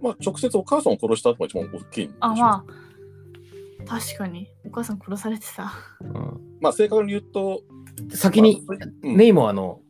[0.01, 3.89] まあ、直接お母さんを殺したのが一番大きいんであまあ。
[3.89, 4.49] 確かに。
[4.65, 5.73] お母さん殺されてた。
[6.01, 6.41] うん。
[6.61, 7.63] まあ、正確に言うと、
[8.11, 8.65] 先に、
[9.03, 9.81] ネイもあの、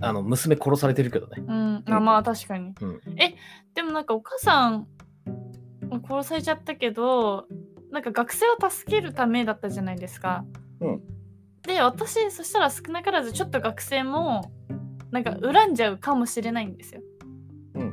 [0.00, 1.42] あの娘殺されてるけどね。
[1.44, 2.72] うん、あまあ確かに。
[2.80, 3.00] うん。
[3.18, 3.34] え
[3.74, 4.86] でもなんかお母さん
[5.98, 7.46] 殺されちゃったけど
[7.90, 10.44] なんか学生を助けるためだったじゃないですか。
[10.80, 11.00] うん
[11.62, 14.50] で私そしたら少なからずちょっと学生も
[15.10, 17.02] なんか恨んじゃうかもしれないんですよ。
[17.74, 17.92] うん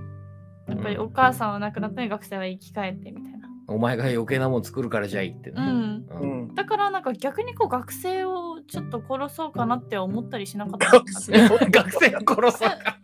[0.68, 3.38] やっぱりお母さんは亡くなったのに学生は生き返ってみたいな。
[3.70, 5.56] お前が余計なもん作るからじゃいってね。
[5.58, 6.06] うん。
[6.10, 6.56] ううんん。
[6.56, 12.98] だからなんか逆にこう学生をちょっと殺そうかなって思ったりしなかった学生を殺そうか。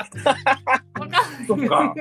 [0.99, 1.93] わかんないそっか。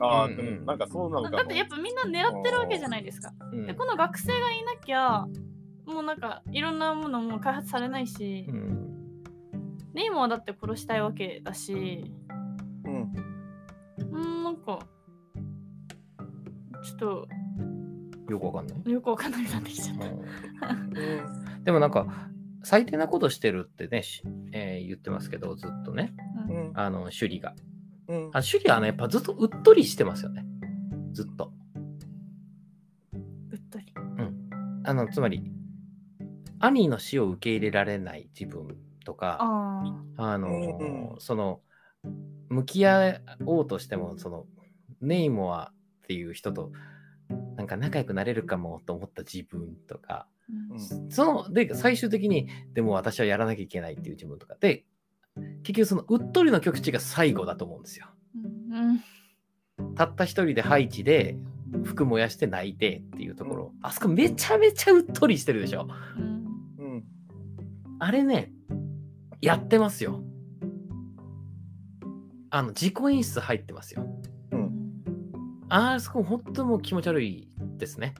[0.00, 1.36] ああ、うんでもなんかそうなのかも。
[1.38, 3.32] だってやっぱみんな狙ってるわけじゃないですか。
[3.52, 5.26] うんでこの学生がいなきゃ
[5.86, 8.84] もうなんかいろんなものも開発されないし、うん
[9.94, 12.04] ネイモはだって殺したいわけだし
[12.84, 13.02] うん。
[13.02, 14.78] うーんなんか
[16.84, 17.28] ちょっと
[18.28, 18.90] よくわかんない。
[18.90, 20.06] よくわかんなくなってきちゃった。
[20.06, 20.22] うん
[21.64, 22.06] でもなんか、
[22.62, 26.37] 最低なことしてるってね、しえー言ってますけど、ずっとね、うんうん
[26.74, 27.54] あの、首里が。
[28.08, 30.44] うんあ首里はね、やっぱずっとうっとりしてますよね。
[31.12, 31.52] ずっと。
[33.50, 33.92] うっとり。
[34.84, 35.52] あの、つまり、
[36.60, 41.60] 兄の死を受け入れられない自分とか、ああの、うんその、
[42.48, 44.46] 向き合おうとしても、その、
[45.00, 45.72] ネイモア
[46.02, 46.72] っていう人と、
[47.56, 50.26] なんか仲良くなれるかもと思った自分とか、
[50.72, 54.86] うんその、で、最終的に、でも私はやらなきゃいけないっていう自分とかで、
[55.62, 58.06] 結局そのうっとりの極致が最後だと思うんですよ。
[58.70, 59.00] うん
[59.94, 61.36] たった一人でハイチで
[61.84, 65.88] 服燃やして泣いてっていうところ、あそこめちゃめちゃうっとりしてるでしょ。
[66.16, 66.44] うん
[66.78, 67.04] うん。
[67.98, 68.52] あれね、
[69.40, 70.22] やってますよ。
[72.50, 74.06] あの、自己演出入ってますよ。
[75.70, 78.14] あそこ本当もう気持ち悪いですね。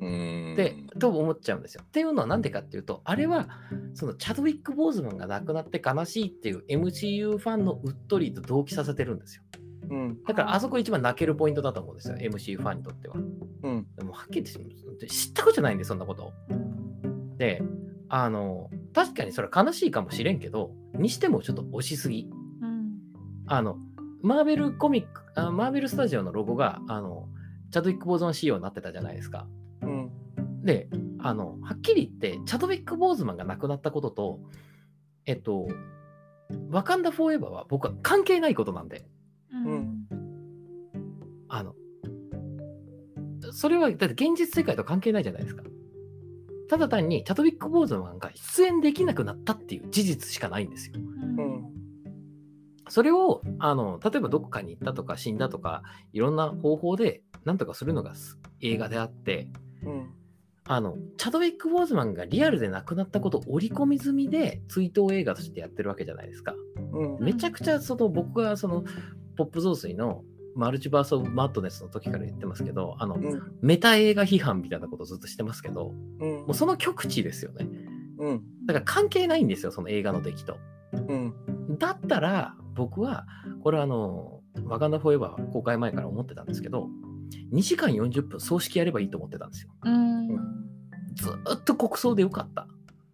[0.00, 0.54] うん。
[0.56, 1.82] で、と思っちゃうんですよ。
[1.84, 3.48] っていうのはなんでかっていうと、あれは、
[3.94, 9.42] そのチャドウィック・ボーズマンが亡くなって悲しいっていう MCU ファンのうっとりと同期させてるんですよ。
[9.90, 10.22] うん。
[10.24, 13.16] だからあそこ一番泣けるポイントだと思うんですよ、MCU ファンにとっては。
[13.16, 13.86] うん。
[13.96, 16.32] でもはっきり言って知ったことじゃないんで、そんなことを。
[17.36, 17.62] で、
[18.08, 22.28] あの、確かにそれは悲しいかもしれんけど、にしてもちょっと押しすぎ。
[22.62, 22.88] うん
[23.50, 23.78] あの、
[24.22, 27.28] マーベルコミック、あマーベルスタジオのロゴが、あの、
[27.70, 29.46] チャドウィック・ボーズマン仕様になってたじゃないですか。
[29.82, 30.10] うん。
[30.68, 34.40] で、あの、はっきり言って、チャドウィック・ボーズマンが亡くなったことと、
[35.24, 35.66] えっと、
[36.68, 39.06] ワカンダ・フォーエバーは僕は関係ないことなんで、
[39.50, 40.06] うん
[41.48, 41.74] あの、
[43.50, 45.62] それは、だって現実世界と関係ないじゃないですか。
[46.68, 50.96] ただ単に、チャドウィック・ボーズマンが出演できなくなったっていう事実しかないんですよ。
[50.98, 51.64] うん。
[52.90, 59.48] それを、あの、例えばどこかに行ったとか死んだとか、いろんな方法でなんとかするのがす映画であって、
[59.82, 60.17] うん。
[60.68, 66.54] あの、チャドウィック・ボーズマンがリアルで亡くなったことを織り込み済みで追悼映画としてやってるわけじゃないですか。
[66.92, 67.24] うん。
[67.24, 68.84] めちゃくちゃその僕がその
[69.36, 70.22] ポップ増水の
[70.54, 73.42] マルチバース・オブ・マッドネスの時から言ってますけど、あの、うん。
[73.62, 77.66] メタ映画批判みたいなことをずっとしてますけど、うんもうその極致ですよね。
[78.18, 78.42] うん。
[78.66, 80.58] だから関係ないんですよ、その映画の出来と。
[80.92, 81.34] うん。
[81.78, 83.26] だったら、僕は、
[83.62, 86.88] これあの、ワガンダ・フォーエバー公開前から思ってたんですけど、
[87.52, 89.72] 2時間40分葬式やればいいと思ってたんですよ。
[89.84, 90.57] うん
[91.18, 92.66] ずーっと国葬でよかった。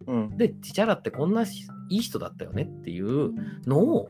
[0.07, 0.37] うん。
[0.37, 1.45] で、ティチャラってこんない
[1.89, 3.33] い人だったよねっていう
[3.67, 4.09] のを、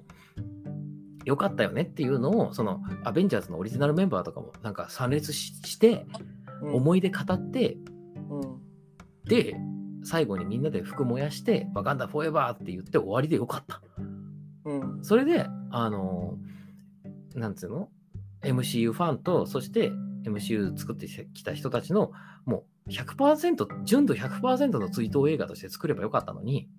[1.25, 6.35] 良かったよねっていうのを、そのアベンジャーズのオリジナルメンバーとかもなんか参列しして、うん
[6.73, 7.77] 思い出語って、
[8.29, 8.61] うん。
[9.25, 9.55] で、
[10.03, 13.81] 最後にみんなで服燃やして、ワカンダフォーエバーって言って終わりでよかった。
[14.65, 15.03] うん。
[15.03, 16.37] それで、あの、
[17.35, 17.89] なんつうの
[18.41, 19.91] ?MCU ファンと、そして
[20.23, 22.11] MCU 作ってきた人たちの、
[22.45, 26.69] もう100%、純度100%の追悼映画として作ればよかったのに、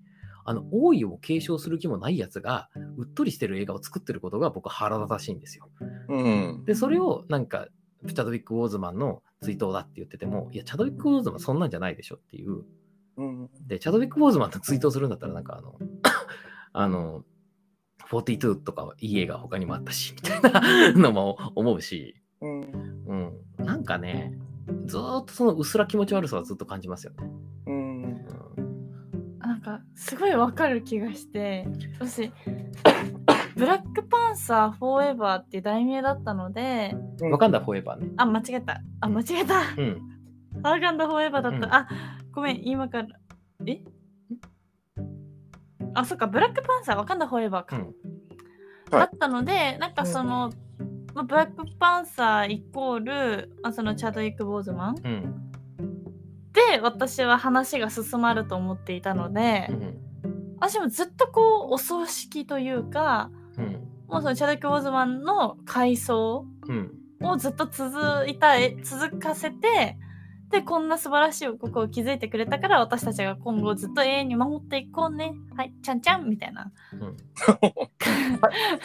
[0.44, 5.68] あの、王位を継承する気もないやつが、うっとりしてる映画を作ってることが僕は腹立たしいんですよ。
[6.08, 6.64] うん。
[6.64, 7.66] で、それをなんか、
[8.06, 12.62] チャドウィック・ウォーズマンの追悼だって言ってても、いや、チャドウィック・ウォーズマンそんなんじゃないでしょっていう。
[13.16, 13.50] うん。
[13.66, 15.78] で、チャドウィック・ウォーズマンと追悼するんだったら、なんかあの、
[16.72, 17.24] あの、
[18.08, 22.60] 42とかいい映画他にもあったし、みたいなのも思うし、うん。
[23.58, 24.38] うん、なんかね、
[24.86, 27.16] ずーっとその薄ら気持ち悪さはずっと感じますよね。
[27.66, 28.02] うん。
[28.56, 28.76] うん
[29.38, 31.68] なんかすごいわかる気がして
[32.00, 32.32] 私
[33.56, 36.96] ブラックパンサーフォーエバーっていう題名だったので
[37.30, 38.10] ワカンダ、フォーエバーね。
[38.16, 38.82] あ間違えた。
[39.00, 39.60] あ間違えた。
[39.78, 40.02] うん。
[40.62, 41.64] ワカンダフォーエバーだった、うん。
[41.72, 41.88] あ
[42.32, 43.08] ごめん今から
[43.66, 43.72] え？
[43.72, 43.84] ん？
[45.94, 47.82] あそっかブラックパンサーワカンダフォーエバーか、うん。
[47.84, 47.92] はい。
[48.90, 50.50] だったのでなんかその、
[51.16, 55.50] まあ、ブラックパンサーイコール、まあ、そのチャドウィック・ボーズマンうん。
[56.52, 59.98] で私は話が進まると思っていたので、うん。
[60.60, 63.64] 私もずっとこうお葬式というかうん。
[64.08, 66.92] もうそのチャドウィック・ボーズマンの回想うん。
[67.22, 69.96] をずっと続いたえ続かせて
[70.50, 76.70] でこんな素晴らしい王国を築いてくれたから私たちが今後ずっと永遠に守っていこうねはいちゃんちゃんみたいな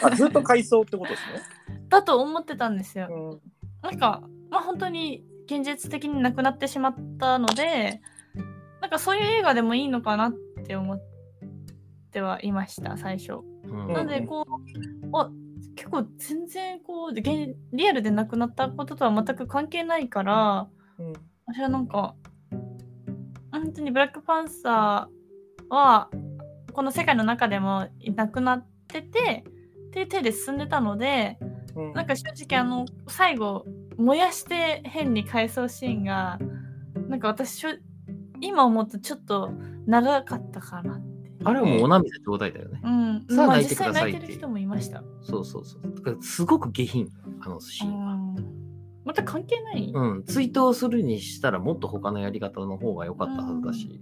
[0.02, 1.61] あずっと回想ってことですね。
[1.92, 3.40] だと思ってたんですようん。
[3.82, 8.00] なんかまあ本当に現実的になくなってしまったので
[8.80, 10.32] なんかそういう映画でもいいのかなっ
[10.64, 11.02] て思っ
[12.10, 13.40] てはいました最初。
[13.64, 13.92] うん。
[13.92, 15.30] なのでこうあ
[15.76, 20.68] 結構全然こう現リアルで亡くなったこととは全く関係ないから
[20.98, 21.12] うん。
[21.46, 22.14] 私はなんか
[23.52, 26.08] 本当にブラックパンサーは
[26.72, 29.44] この世界の中でもいなくなってて
[29.88, 31.38] っていう手で進んでたので
[31.74, 33.64] うんなんか正直あの最後
[33.96, 36.38] 燃やして変に回想シーンが
[37.08, 37.70] なんか私しょ
[38.40, 39.52] 今思うとちょっと
[39.86, 41.12] 長かったかなって。
[41.44, 42.80] あれはもうお涙ちょうだいだよね。
[42.82, 45.02] うん、さあまあ泣いてください実際泣いてる人もいました。
[45.22, 45.82] そうそうそう。
[45.94, 47.08] だからすごく下品、
[47.40, 48.18] あのシーンは。
[49.04, 54.00] また関係ない、うん、追悼するにしたらもっと他のやり方の方が良かったはずだし。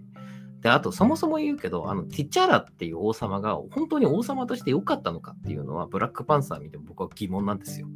[0.60, 7.88] で、あとそもそも言うけど、あのティチャラっていう王様が本当に王様として良かったのかっていうのは、ブラックパンサー見ても僕は疑問なんですよ。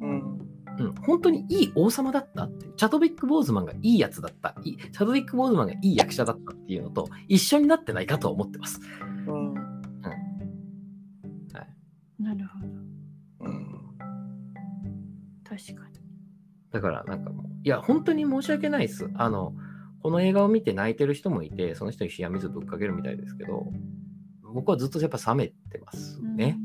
[0.00, 0.38] うん。
[0.78, 8.80] うん、本当にいい王様だったっていうチャドウィック・ボーズマンがいいやつだったいいチャドウィック・ボーズマンがいい役者だったっていうのと一緒になってないかとは思ってます。
[9.26, 9.54] うん。
[12.22, 13.50] なるほど。
[13.50, 13.98] うん。
[15.44, 16.00] 確かに。
[16.70, 19.10] だからなんかもう、いや、本当に申し訳ないです。
[19.14, 19.54] あの、
[20.02, 23.66] この映画を見て泣いてる人もいて、その人に冷や水ぶっかけるみたいですけど、
[24.52, 26.58] 僕はずっとやっぱ冷めてますね。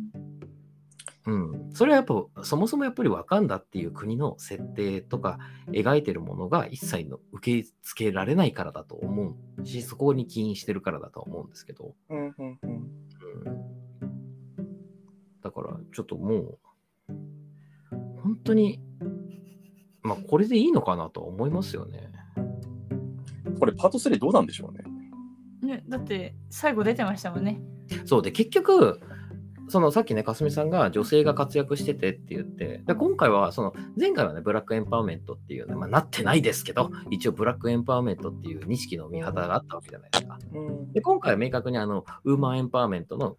[1.27, 1.69] うん。
[1.73, 12.33] それはやっぱ、そもそもやっぱりワカンダっていう国の設定とか描いてるものが一切の受け付けられないからだと思うし、そこに起因してるからだと思うんですけど、うん。
[15.43, 16.57] だからちょっともう、
[18.23, 18.81] 本当に、
[20.01, 22.09] まあこれでいいのかなと思いますよね。
[23.57, 24.83] これパート3どうなんでしょうね。
[25.61, 27.59] ね、だって最後出てましたもんね。
[28.05, 28.99] そうで、結局、
[29.69, 40.39] そのさっきね、かすみさんが女性が活躍しててって言って、で今回は、その前回はね、ブラックエンパワーメントっていうね、まあ、なってないですけど、一応ブラックエンパワーメントっていう錦の見旗があったわけじゃないですか。
[40.53, 40.93] うん。
[40.93, 43.37] で、今回は明確にあの、ウーマンエンパワーメントの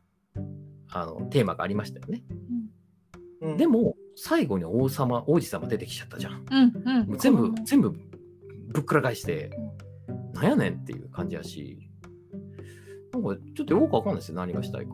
[0.91, 2.23] あのテーマがありましたよね。
[2.31, 6.45] うんでも、最後に王様、王子様出てきちゃったじゃん。
[6.51, 7.07] うんうん。
[7.07, 9.51] もう全部うん、全部ぶっくら返して、
[10.39, 11.91] なんやねんっていう感じやし、
[13.13, 14.93] なんかちょっとよくわかんないですよ、何がしたいか。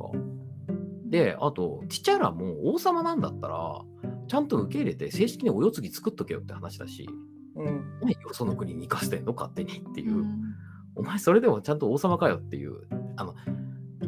[1.06, 3.82] で、あと、ティチャラも王様なんだったら、
[4.26, 7.06] ちゃんと受け入れて、正式にお世継ぎ作っとけよって話だし、
[7.56, 7.98] うん。
[8.00, 10.40] 何よその国に行かせてんの勝手にっていうう、ん
[10.96, 12.74] お前それでもちゃんと王様かよっていう、
[13.16, 13.34] あの、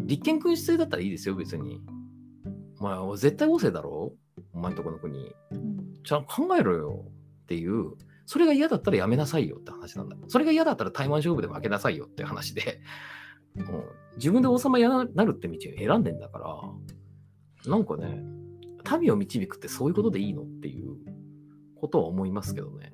[0.06, 1.82] 立憲君主制だったらいいですよ、別に。
[2.80, 4.14] お前、絶対王政だろ
[4.52, 5.34] お前んとこの国。
[5.50, 5.76] うん
[6.06, 7.04] ちゃんと考えろよ
[7.42, 7.94] っていう、
[8.26, 10.16] それが嫌だったらやめなさいよって話なんだ。
[10.28, 12.80] それが嫌だったら対マン勝負で負けなさいよって話で、
[13.54, 18.22] もう自分で王様になるって道を選んでんだから、なんかね、
[19.00, 20.96] 民を導くってそういうことでいいのっていう
[21.80, 22.92] ことは思いますけどね。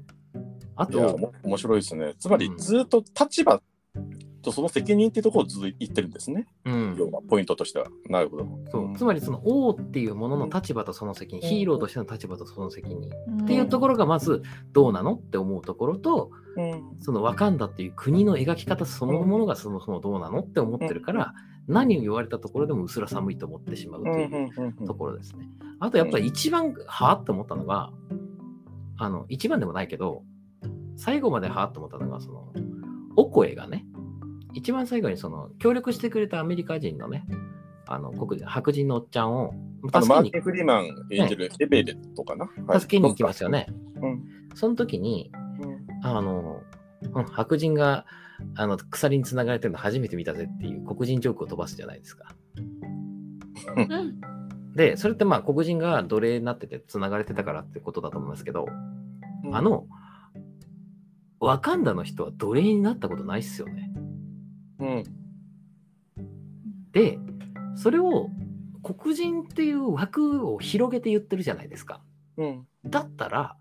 [0.76, 2.14] あと、も面白いですね。
[2.18, 3.62] つまりうんずっと立場
[4.42, 6.46] とその責任っていうところをずっと言ってるんですね。
[6.64, 6.96] うん。
[6.98, 7.86] 要はポイントとしては。
[8.08, 8.46] なるほど。
[8.70, 8.96] そう。
[8.96, 11.48] つまりその王っていうものの立場とその責任、うん。
[11.48, 13.08] ヒーローとしての立場とその責任。
[13.08, 16.96] っっていうところがまずどうなのって思うところとうん。
[17.00, 21.34] そのワカンダっていう国の描き方そのものがそもそもどうなのって思ってるから
[21.68, 25.48] 何を言われたところでもうすら寒いと思ってしまうというところですね。
[25.80, 27.90] あとやっぱり一番はあって思ったのが
[28.98, 30.22] あの一番でもないけど
[30.96, 32.52] 最後まではあって思ったのがその
[33.16, 33.84] オコエがね
[34.54, 37.24] 一番最後にその協力してくれたアメリカ人のね
[37.86, 39.52] あの黒人白人のおっちゃんを
[39.84, 42.80] 助けにマーティン・フリーマン演じるエベレットかな、はい。
[42.80, 43.66] 助けに行きますよね。
[44.00, 44.24] うん。
[44.54, 45.30] その時に
[45.60, 46.06] うん。
[46.06, 46.62] あの、
[47.14, 48.06] うん白人が
[48.54, 52.34] あの鎖につながれてるの初めて見たぜっていう黒人ジョークを飛ばすじゃないですか。
[53.76, 54.20] うん。
[54.74, 58.66] で、それってまあ黒人が奴隷になっててつながれてたからってことだと思いますけど、
[59.52, 59.86] あ、の、
[61.40, 63.90] ワカンダの人は奴隷になったことないっすよね。
[64.82, 65.04] うん
[66.92, 67.18] で、
[67.74, 68.28] それを
[68.82, 72.02] 黒人っていう枠を広げて言ってるじゃないですか。
[72.36, 73.56] うんだったら、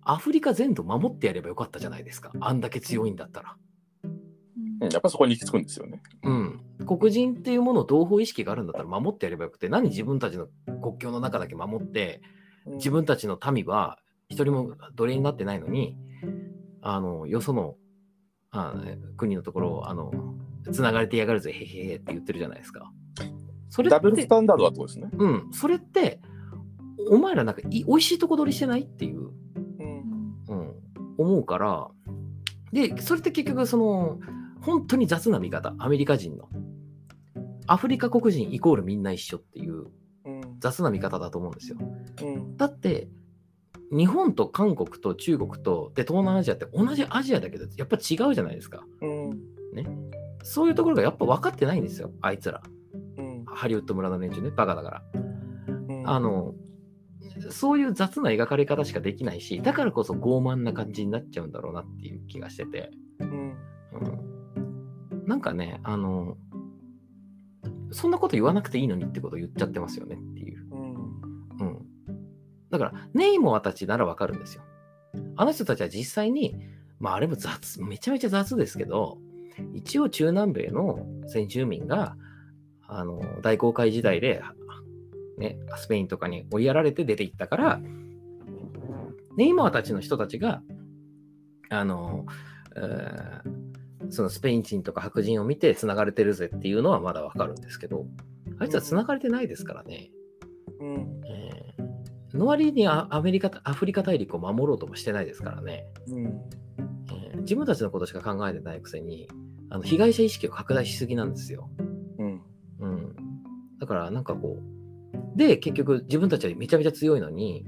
[0.00, 2.32] アフリカ全土守ってやればよかったじゃないですか。
[2.40, 3.56] あんだけ強いんだったら。
[4.04, 6.02] うんやっぱそこに行き着くんですよね。
[6.24, 6.60] うん。
[6.86, 10.48] 黒人っていうものを同胞意識があるんだったら守ってやればよくて、何自分たちの
[10.82, 12.20] 国境の中だけ守って、
[12.66, 13.98] 自分たちの民は
[14.28, 15.96] 一人も奴隷になってないのに、
[16.80, 17.76] あの、よその
[18.50, 18.74] あ
[19.16, 20.10] 国のところを、あの、
[20.70, 22.92] つながれてやがるぜ、へへへって言ってるじゃないですか。
[23.68, 25.10] それダブルス、タンダードだってことですね。
[25.12, 26.20] うん、それって、
[27.10, 29.30] お前らなんかい美味しいとこ取りしてないっていう、
[29.78, 30.74] うんうん、
[31.18, 31.88] 思うから、
[32.72, 34.18] で、それって結局、その、
[34.60, 36.48] 本当に雑な見方、アメリカ人の。
[37.66, 39.86] アフリカ黒人イコールみんな一緒っていう
[40.24, 41.78] うん雑な見方だと思うんですよ。
[42.22, 43.08] うんだって、
[43.90, 48.84] 日本と韓国と中国とで東南アジアって同じアジアだけど、やっぱ違うじゃないですか。
[49.00, 49.40] うん
[50.42, 52.62] そういうところがやっぱ分かってないんですよ、あいつら。
[53.16, 55.02] うんハリウッド村の連中ね、バカだから。
[55.14, 56.54] うんあの、
[57.50, 62.90] そういう雑な描かれ方しかできないし、だからこそ傲慢な感じになっちゃうんだろうなっていう気がしてて。
[63.20, 63.56] うん
[65.12, 66.36] うん、なんかね、あの、
[67.90, 70.66] そんなこと言わなくていいのにってことを言っちゃってますよねっていう。
[70.70, 70.94] うん
[71.60, 71.86] うん。
[72.70, 74.62] だから、ネイモアたちならわかるんですよ。
[75.36, 76.56] あの人たちは実際に、
[76.98, 79.18] まああれも雑、めちゃめちゃ雑ですけど、
[79.74, 82.16] 一応中南米の先住民が、
[82.86, 84.42] あの、大航海時代で、
[85.38, 87.80] ね、スペインとかに追いやられて出ていったから、
[89.36, 90.62] ネイモアたちの人たちが、
[91.70, 92.26] あの、
[92.76, 93.62] えー
[94.10, 98.04] そのスペイン人とか白人を見て繋がれてるぜっていうのはまだわかるんですけど、
[98.58, 100.10] あいつは繋がれてないですからね。
[100.80, 105.86] うんえーの割にアアメリカ、アフリカ大陸を守ろうともしてないですからね。
[106.08, 106.91] うんえー
[107.40, 109.28] 自分たちのことしか考えてないくせに、
[109.70, 111.70] あの被害者意識を拡大しすぎなんですよ。
[112.18, 112.42] うん
[112.80, 113.16] うん。
[113.78, 117.64] だからなんかこう、で、結局自分たちはめちゃめちゃ強いのに、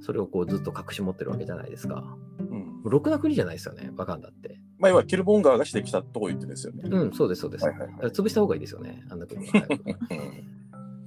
[0.00, 2.16] それをこうずっと隠し持ってるわけじゃないですか。
[2.38, 4.60] うんろくな国じゃないですよね、ワカンダって。
[4.78, 6.82] まあ、要はキルボンガーが指摘したとこ言ってですよね。
[6.84, 7.64] うん、そうです、そうです。
[7.64, 9.52] はいはいはい潰した方がいいですよね、あんな国は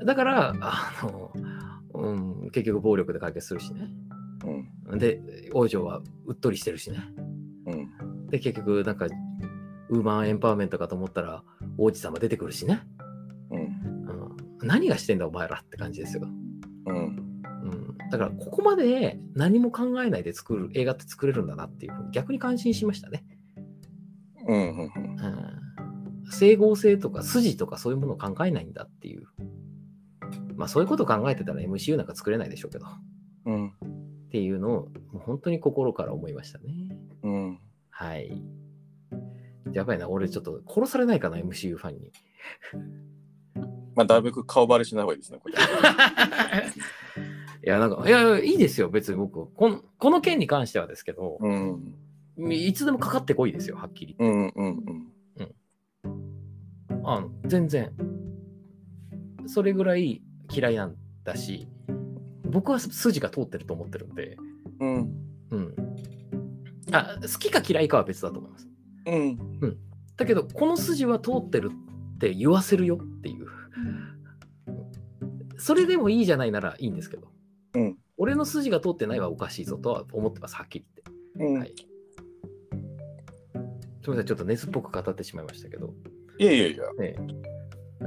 [0.03, 1.31] だから、あの、
[1.93, 2.09] う
[2.45, 3.89] ん、結局暴力で解決するしね。
[4.85, 5.21] うんで、
[5.53, 6.99] 王女はうっとりしてるしね。
[8.27, 9.07] うんで、結局、なんか、
[9.89, 11.43] ウーマンエンパワーメントかと思ったら、
[11.77, 12.81] 王子様出てくるしね。
[13.51, 16.27] うんうん、何がしてんだ、お前らって感じですよ。
[16.87, 23.25] うんうん、だから、ここまで何も考えないで作る映画って作れるんだなっていうふうに逆に感心しましたね。
[24.47, 29.27] うんうんうん、整合性とか筋とかそういうものを考えないんだっていう。
[30.55, 32.85] まあ、そういうことを考えてたら MCU なんか作れないでしょうけど。
[32.85, 32.89] っ
[33.45, 33.73] うん
[34.29, 36.65] ていうのを、本当に心から思いましたね。
[37.23, 37.59] うん
[38.07, 38.41] はい。
[39.73, 42.11] やばいな、俺ちょっと殺されないかな、MCU ファンに。
[43.95, 45.55] まあ、だいぶ顔バレしない方がいいですね、これ。
[47.65, 49.51] いや、なんか、いやいや、いいですよ、別に僕。
[49.53, 51.95] このこの件に関してはですけど、うん
[52.49, 54.15] いつでもかかってこいですよ、はっきり。
[54.19, 55.07] うんうんうん
[57.03, 57.91] あの全然。
[59.47, 60.21] それぐらい
[60.53, 61.67] 嫌いなんだし、
[62.43, 64.37] 僕は筋が通ってると思ってるんで、
[64.79, 65.11] うん
[65.51, 65.75] うん。
[66.91, 68.67] あ、好きか嫌いかは別だと思います。
[69.05, 69.77] うん
[70.15, 71.69] だけど、この筋は通ってる
[72.15, 73.45] って言わせるよっていう。
[75.59, 77.27] それでもいいじゃないならいいんですけど、
[77.75, 81.51] うん俺の筋が通ってないはおかしいぞとは思ってます、はっきり言って。
[81.53, 81.75] うんはい
[84.01, 85.93] すみません、ちょっと熱っぽく語ってしまいましたけど。
[86.39, 87.56] いやいやいや、ええ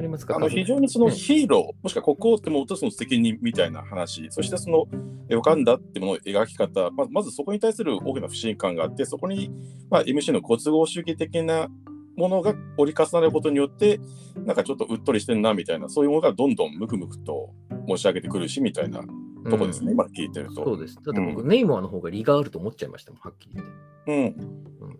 [0.00, 0.36] ありますか？
[0.36, 4.86] あの非常にそのねヒーロー、もしくは国王ってもとその責任みたいな話、そしてその
[5.28, 9.50] えわかんだってものの描き方、ままずそこに対する大きな不信感があって、そこに、
[9.90, 11.68] まあ、MC のご都合主義的な
[12.16, 14.00] ものが折り重なることによって、
[14.46, 17.50] なんかちょっとうっとりしてんなみたいな、そういうものがどんどんムクムクと
[17.86, 19.02] 持ち上げてくるしみたいな
[19.50, 20.64] とこですね、うん今聞いてると。
[20.64, 20.96] そうです。
[20.96, 23.72] だって僕、うネイマーの方が利があると思っちゃいましたもん、はっきり言って。
[24.06, 24.88] うん。
[24.88, 24.98] うん、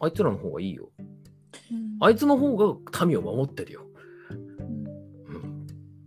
[0.00, 0.90] あいつらの方がいいよ。
[0.98, 1.08] うん
[2.00, 3.87] あいつの方が民を守ってるよ。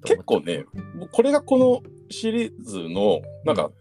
[0.03, 0.65] うん、結構ね、
[1.11, 3.71] これがこのシリーズの、なんか、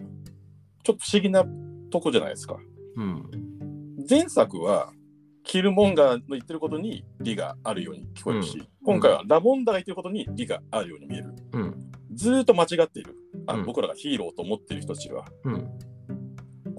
[0.83, 1.45] ちょっと不思議な
[1.91, 2.57] とこじゃないですか。
[2.97, 3.31] うん。
[4.09, 4.93] 前作は、
[5.43, 11.35] キルモンガーの言ってることに理があるように聞こえるし、うん今回はラボンダーが言ってることに理があるように見える。
[11.53, 11.93] うん。
[12.14, 13.14] ずーっと間違っている。
[13.47, 15.27] あうん僕らがヒーローと思ってる人たちは。
[15.45, 15.68] うん。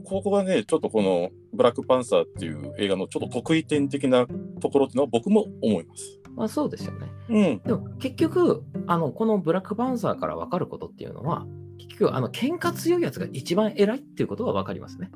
[0.03, 4.25] ここがね、ちょっとこのブラックパンサーっていう映画のちょっと得意点的な
[4.59, 6.20] ところっていうのは僕も思います。
[6.35, 7.07] まあそうですよね。
[7.29, 7.59] うん。
[7.59, 11.45] でも結局、あの、このブラックパンサーから分かることっていうのは、
[11.77, 15.11] 結局、あの、喧嘩強いやつが一番偉いっていうことが分かりますね。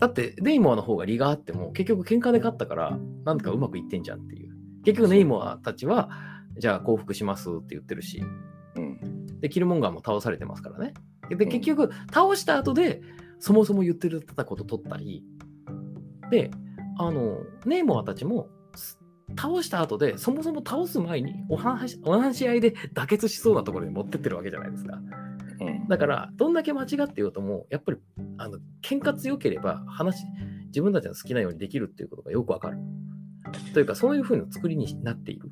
[0.00, 4.52] だって、ネイモアの方が利があっても、結局喧嘩で勝ったから、なんかうまくいってんじゃんっていう。
[4.84, 6.10] 結局、ネイモアたちは、
[6.56, 8.22] じゃあ降伏しますって言ってるし、
[8.76, 9.40] うん。
[9.40, 10.94] で、キルモンガーも倒されてますからね。
[11.28, 13.02] で、うん結局、倒した後で、
[13.40, 15.24] そもそも言ってたこと取ったり、
[16.30, 16.50] で、
[16.98, 18.98] あの、ネイモアたちも、す
[19.38, 24.98] 倒した後で、そもそも倒す前にお話お話し合いで妥結しそうなところに持ってってるわけじゃないですか。
[25.60, 25.88] うん。
[25.88, 27.98] だから、どんだけ間違って言おうとも、やっぱり、
[28.38, 30.24] あの、喧嘩強ければ、話、
[30.66, 32.78] 自分たちの好きなようにできるっていうことがよくわかる。
[33.74, 35.50] というか、そういうふうな作りになっている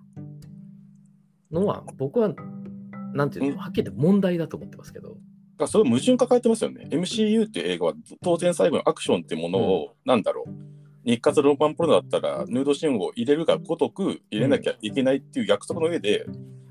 [1.50, 2.34] のは、僕は、
[3.14, 5.18] なんていうの、はっきり言って問題だと思ってますけど。
[5.58, 6.86] あそれ矛盾抱えてますよね。
[6.90, 10.65] MCU っていう映画は当然最後のアクションっていうものを、なんだろう。
[11.06, 16.26] 日活ローマンプロだったらヌードシーンを入れるがごとく入れなきゃいけないっていう約束の上で、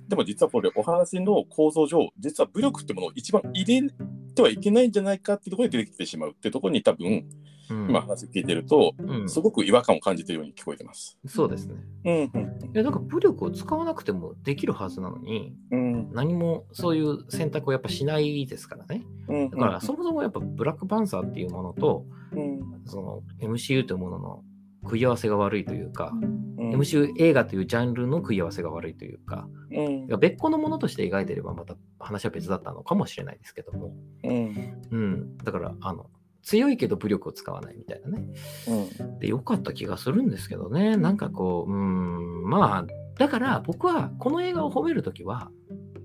[0.09, 3.89] でも実はこれお話の構造上、実は武力ってものを一番入れ
[4.35, 9.29] てはいけないんじゃないかっていうところで出てきてしまうっていうところに多分、うん今話聞いてると、うん。
[9.29, 11.17] すごく違和感を感じてるように聞こえてます。
[11.27, 11.75] そうですね。
[12.05, 16.11] うんうんいや、だから武力を使わなくてもできるはずなのに、うん。
[16.13, 19.03] 何もそういう選択をやっぱしないですからね。
[19.27, 22.81] うんだから、そもそもやっぱブラックパンサーっていうものと、うん。
[22.85, 24.43] その MCU というものの
[24.83, 26.75] 食い合わせが悪いというか、うん。
[26.75, 30.19] MCU 映画というジャンルの食い合わせが悪いというか、うん。
[30.19, 33.93] 別個のものとして描いてればまた話は別だったのかもしれないですけども、
[34.23, 34.81] うん。
[34.91, 36.09] うん、だからあの
[36.45, 38.27] 強いけど武力を使わないみたいなね。
[38.67, 39.19] うん。
[39.19, 40.95] で、よかった気がするんですけどね。
[40.95, 42.85] なんかこう、うーん、まあ、
[43.17, 45.49] だから僕はこの映画を褒めるときは、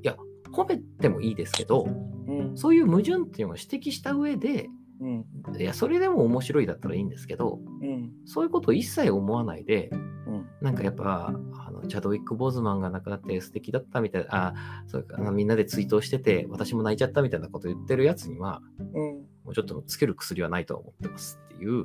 [0.03, 0.17] いや、
[0.51, 1.87] 褒めてもいいですけど、
[2.27, 2.57] うん。
[2.57, 4.71] そういう矛盾っていうのを指摘した上で、
[5.03, 5.27] うん。
[5.59, 8.11] いや、それでも面白いだったらいいんですけど、うん。
[8.25, 10.47] そういうことを一切思わないで、うん。
[10.63, 11.35] なんかやっぱ、
[11.67, 14.55] あのチャドウィック・ボーズマンが亡くなって素敵だったみたいな、あ
[14.87, 18.63] そうかなみんなで追悼してて、私も泣いちゃったみたいなこと言ってるやつには、
[18.95, 21.85] うんもうちょっとつける薬はないとは思ってますっていう。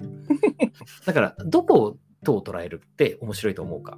[1.05, 3.97] だから、どこをどう捉えるって面白いと思うか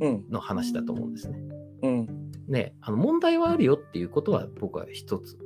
[0.00, 1.38] うんの話だと思うんですね。
[1.82, 5.38] うんね、あの問題はあるよっていうことは僕は一つ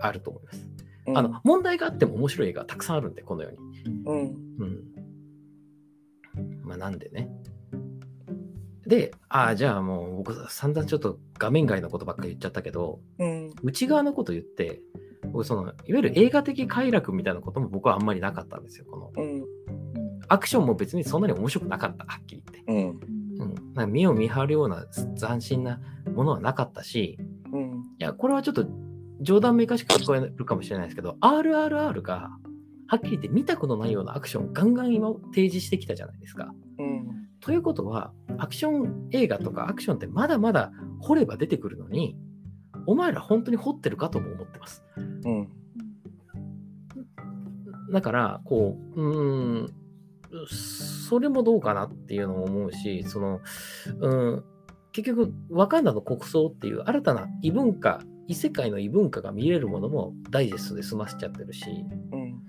[0.00, 0.68] あると思います。
[1.06, 4.02] うんあの問題があっても面白い映画たくさんあるんで、このように。
[4.04, 4.20] うん
[4.58, 4.84] うん。
[6.64, 7.30] まあなんでね。
[8.84, 14.80] で、ああ、じゃあもう僕散々ちょっと画面外のことばっかり言っちゃったけど、うん内側のこと言って、
[15.36, 18.86] 僕そのいわゆる映画的快楽みたいなことも僕はあんまりなかったんですよ。
[18.90, 19.44] このうん
[20.28, 22.72] アクションも別にそんなに面白くなかった、はっきり言って。
[22.72, 24.86] うんうん、なんか目を見張るような
[25.20, 25.78] 斬新な
[26.14, 27.18] ものはなかったし、
[27.52, 28.66] うんいや、これはちょっと
[29.20, 32.30] 冗談めかしく聞こえるかもしれないですけど、RRR が
[32.88, 36.52] はっきり言って見たことないようなアクションをガンガン今提示してきたじゃないですか。
[36.78, 42.16] うんということは、アクション映画とかアクションってまだまだ掘れば出てくるのに、
[42.86, 44.84] お前ら本当に掘ってるかとも思ってます。
[45.26, 45.48] うん。
[47.92, 49.74] だから、こう、うーん、
[50.46, 53.40] それもどうかなっていうのも思うし、その、
[54.00, 54.44] うん、
[54.92, 61.64] 結局、ワカンダの国葬っていう新たな異文化、異世界の異文化が見れるものもダイジェストで済ませちゃってるし、
[62.12, 62.42] うん。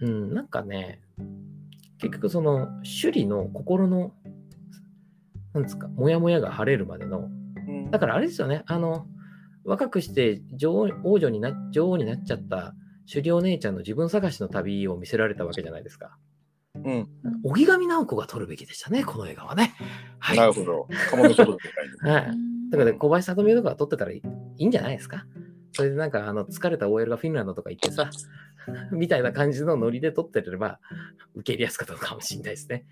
[0.00, 1.00] うん、なんかね、
[1.98, 4.12] 結局その、首里の心の、
[5.54, 7.28] なんですか、もやもやが晴れるまでの、
[7.68, 7.90] うん。
[7.90, 9.06] だからあれですよね、あの、
[9.64, 12.74] 若くして女王王女にな女王になっちゃった
[13.08, 16.16] 狩猟姉ちゃんの自分探しの旅を見せられたわけじゃないですか。
[16.74, 17.08] うん
[17.44, 19.74] 荻上直子が撮るべきでしたね、この映画はね。
[20.18, 20.36] はい。
[20.38, 20.88] なるほど。
[21.10, 21.94] かまどちょっとでかいね。
[22.10, 22.36] はい。
[22.70, 24.22] だから小林聡美とか撮ってたらいい
[24.58, 25.26] いいんじゃないですか？
[25.72, 28.10] それでなんかあの疲れた OL がフィンランドとか行ってさ、
[28.92, 30.80] みたいな感じのノリで撮ってれば
[31.34, 32.84] 受け入れやすかったのかもしれないですね。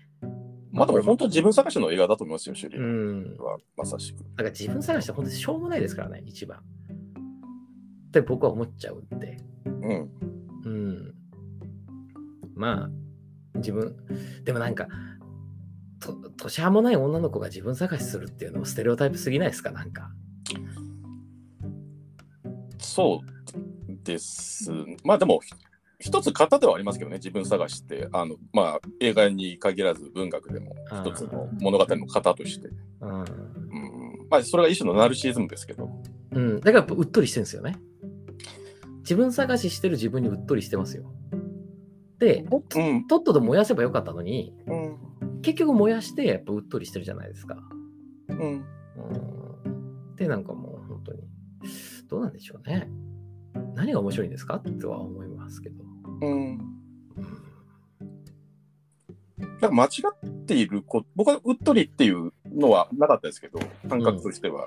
[0.71, 3.37] まあでも本当自分探しの映画だと思いますよ、シュリうーん。
[3.37, 4.19] はまさしく。
[4.19, 6.59] だから自分探して本当にしょうもないですからね、一番。
[6.59, 9.37] って僕は思っちゃうんで。
[9.65, 10.09] うん。
[10.65, 11.15] うん。
[12.55, 12.89] まあ、
[13.55, 13.95] 自分、
[14.43, 14.87] でもなんか、
[15.99, 20.11] と年はもない女の子が自分探しするっていうのもステレオタイプすぎないですかなんか。
[22.79, 24.71] そうです。
[25.03, 25.53] まあでも、ひ
[26.01, 30.75] 一つ型ではありますけどね、自分探しって、あのまあ、映画に限らず文学でも
[31.05, 32.69] 一つの物語の型として、
[33.01, 33.19] うん。
[33.19, 33.25] うん
[34.29, 35.89] まあ、それが一種のナルシズムですけど、
[36.31, 37.79] うん、だからうっとりしてるんですよね。
[38.99, 41.11] 自分探ししてる自分にうっとりしてますよ。
[42.19, 44.97] で、うんとっとと燃やせばよかったのに、うん
[45.41, 47.57] 結局燃やしてやっぱうっとりしてるじゃないですか。
[48.29, 50.15] うん、うん。
[50.15, 51.23] で、なんかもう本当に、
[52.07, 52.87] どうなんでしょうね。
[53.73, 54.59] 何が面白いんですか？
[54.59, 55.83] とは思いますけど。
[56.21, 56.29] うん。
[56.29, 56.81] うん
[59.61, 59.87] なんか間違
[60.27, 64.65] っているこ僕はうっとりっていうのはなかったですけど、感覚としては。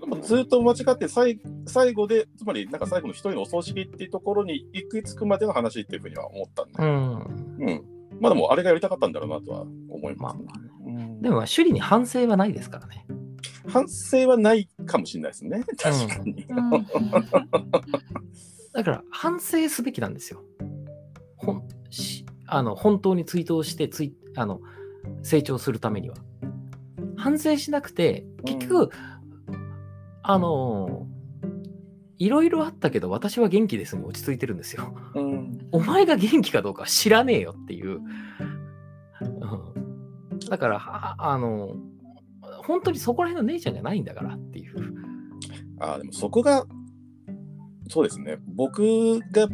[0.00, 7.56] でもずっと間違って最最後で、つまりなんか最後の一人のお葬式っていうところに行き着くまでの話っていうふうには思ったんで、うん。
[7.58, 7.84] うん。
[8.20, 10.70] まあでもあれがやりたかったんだろうなとは思いまあます、ねまあね。
[10.86, 13.06] うんでも、首里に反省はないですからね。
[13.66, 15.64] 反省はないかもしれないですね。
[15.78, 16.46] 確かに。
[16.48, 16.86] うん
[18.72, 20.42] だから、反省すべきなんですよ。
[21.46, 24.60] ほんしあの本当に追悼してついあの
[25.22, 26.16] 成長するためには。
[27.16, 28.90] 反省しなくて、結局、
[30.22, 31.06] あの
[32.18, 34.94] いろいろあったけど、私は元気ですに落ち着いてるんですよ。
[35.14, 38.00] うんお前が元気かどうかは知らねえよっていう。
[38.00, 39.76] うん
[40.48, 41.74] だから、はあの、
[42.64, 44.74] 本当にそこら辺の姉ちゃんじゃないんだからっていう。
[45.80, 46.66] ああ、でもそこが、
[47.88, 48.38] そうですね。
[48.46, 49.48] 僕が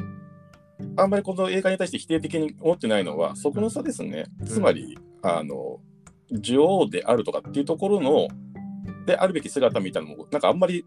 [0.96, 4.26] あんまりこの映画に対して否定的に思ってないのは、そこの差ですね。
[4.44, 5.80] つまり、あの、
[6.30, 8.28] 女王であるとかっていうところの、
[9.06, 10.84] であるべき姿みたいなのも、なんかあんまり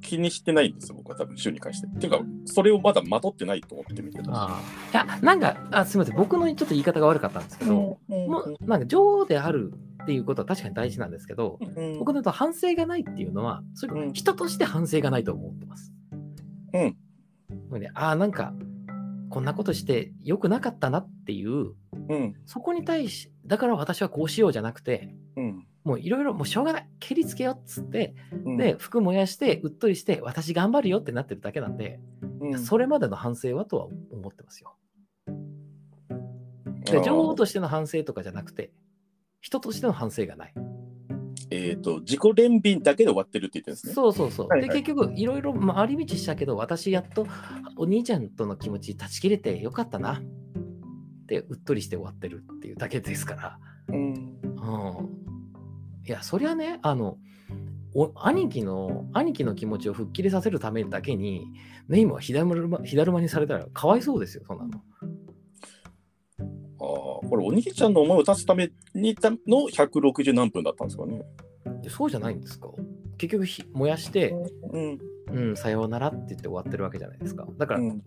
[0.00, 1.86] 気にしてないんですよ、僕は多分、週に関して。
[1.86, 4.34] っていうか、それをまだまとってないと思って見てたい
[4.94, 9.72] や、なんかあ、すみません、僕のちょっと言い方が悪かったんですけど、うんもうなんか女王である
[10.02, 15.92] っていうことは確かに大事なんですけど、うん僕のと反省がないっていうのは、それうん人として反省がないと思ってます。
[16.72, 16.96] うん。
[17.50, 18.54] なのでああ、なんか、
[19.38, 21.74] こんなことして良くなかったなっていう、
[22.08, 22.34] うん。
[22.44, 25.66] そこに対し、だから私はこうしようじゃなくて、うん。
[25.84, 32.00] もういろいろ、もうしょうがない、蹴りつけようっつって、うん、で、服燃やして、うっとりして、私頑張るよってなってるだけなんで、
[32.40, 34.74] うん、それまでの反省はとは思ってますよ。
[36.86, 38.72] で女王としての反省とかじゃなくて、
[39.40, 40.54] 人としての反省がない。
[41.50, 43.92] えっ、と、自己憐憫だけで終わってるって言ってるんですね。
[43.94, 44.48] そうそうそう。
[44.48, 47.26] はいはいで、結局、いろいろ回り道したけど、私やっと
[47.76, 53.58] お兄ちゃんとの気持ち断ち切れてよかったなって、うっとりして終わってるっていうだけですから。
[53.88, 54.04] うん。
[54.04, 55.08] うん。
[56.06, 57.18] いや、そりゃね、あの、
[57.94, 61.46] お兄貴の兄貴の気持ちを吹っ切れさせるためだけに、
[61.88, 64.82] ネイムは火だるまにされたらかわいそうですよ、そんなの。
[66.88, 69.36] ああ、これお兄ちゃんの思いを立つためにたの
[69.70, 71.22] 160何分だったんですかね。
[71.82, 72.68] でそうじゃないんですか
[73.18, 74.34] 結局ひ燃やして、
[74.72, 74.98] うん。
[75.30, 77.46] うん、さようならって言って終わってるわけじゃないですか。
[77.58, 78.02] だから、うん。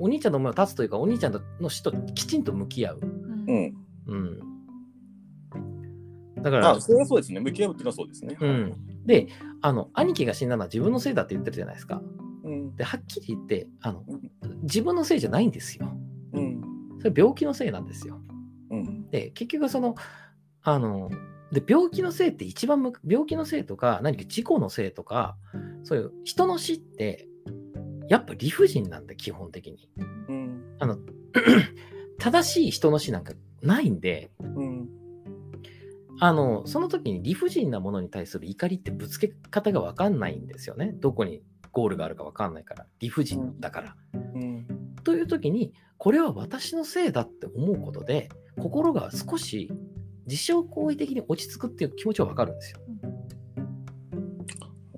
[0.00, 3.00] お兄ちゃんの思いを立つというか、お兄ちゃんの死ときちんと向き合う。
[3.02, 3.74] うん。
[4.06, 4.40] うん。
[6.42, 7.40] だからあ、、それはそうですね。
[7.40, 8.36] 向き合うっていうのはそうですね。
[8.40, 8.74] うん。
[9.04, 9.28] で、
[9.60, 12.02] あの、兄貴が死んだのは自分のせいだって言ってるじゃないですか。
[12.44, 12.76] うん。
[12.76, 14.04] で、はっきり言って、あの、
[14.62, 15.94] 自分のせいじゃないんですよ。
[17.04, 17.12] うん。
[17.12, 18.20] それ病気のせいなんですよ。
[18.70, 19.10] うん。
[19.10, 19.94] で、結局その、
[20.62, 21.10] あの、
[21.52, 25.36] で、病気のせいって一番む、病気のせいとか、何か事故のせいとか、
[25.84, 27.28] そういう人の死って、
[28.08, 29.88] やっぱ理不尽なんで、基本的に。
[30.28, 30.76] うん。
[30.78, 30.98] あの、
[32.18, 33.32] 正しい人の死なんか
[33.62, 34.88] ないんで、うん。
[36.20, 40.92] あの、その時に理不尽なものに対する怒りってぶつけ方がわかんないんですよね。
[40.94, 42.86] どこにゴールがあるかわかんないから。
[43.00, 43.96] 理不尽だから。
[44.34, 44.83] うん。
[45.04, 48.28] という時に、これは私のせいだって思うことで、
[48.58, 49.70] 心が少し
[50.26, 52.80] 自傷行為的に落ち着くっていう気持ちはわかるんですよ。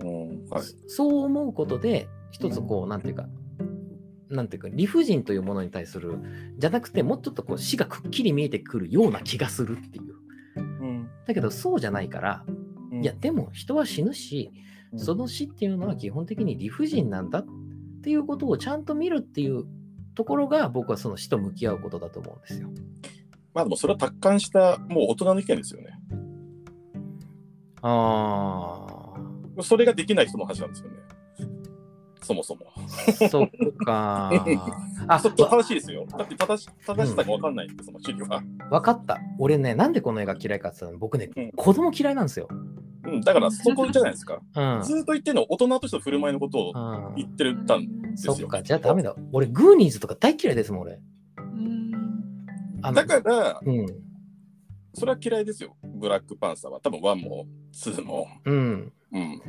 [0.00, 0.48] うん。
[0.48, 0.62] はい。
[0.86, 3.28] そう思うことで、一つこう、なんていうか、
[4.28, 6.18] なんていうか、理不尽というものに対する、
[6.58, 10.14] じゃなくて、もうちょっとこう死がくっきり見えてくるような気がするっていう。
[10.56, 11.08] うん。
[11.26, 14.66] だけど、そうじゃないから、うんいや、でも人は死ぬし、うん
[14.98, 17.46] その死っていうのは基本的に理不尽なんだっ
[18.02, 19.64] ていうことをちゃんと見るっていう
[20.16, 22.68] ところが僕はその死と向き合うことだと思うんですよ。
[23.55, 25.90] まあでもそれは達観した、もう大人の意見ですよね。
[27.82, 29.14] あ
[29.60, 30.97] それができない人の話なんですよね。
[32.26, 32.66] そもそも。
[32.76, 33.50] あ、そっ
[33.84, 34.32] か。
[35.06, 36.04] あそ正しいですよ。
[36.06, 38.42] だって正し正しさが分かんないんで、その主義は。
[38.68, 39.20] わかった。
[39.38, 42.48] 俺ね、なんでこの映画嫌いかって言ったら、僕ね、うん子供嫌いなんですよ。
[43.04, 44.40] うん、だからそこじゃないですか。
[44.56, 44.82] うん。
[44.82, 48.34] ずっと言ってるのは大人としての振る舞いのことをうん言ってるたんですよ。
[48.34, 49.14] そっか、じゃあダメだ。
[49.30, 50.98] 俺、グーニーズとか大嫌いですもん、俺。
[52.92, 53.86] だから、うん。
[54.94, 56.80] それは嫌いですよ、ブラックパンサーは。
[56.80, 58.26] 多分1も2も。
[58.44, 58.92] うん。
[59.12, 59.42] うん。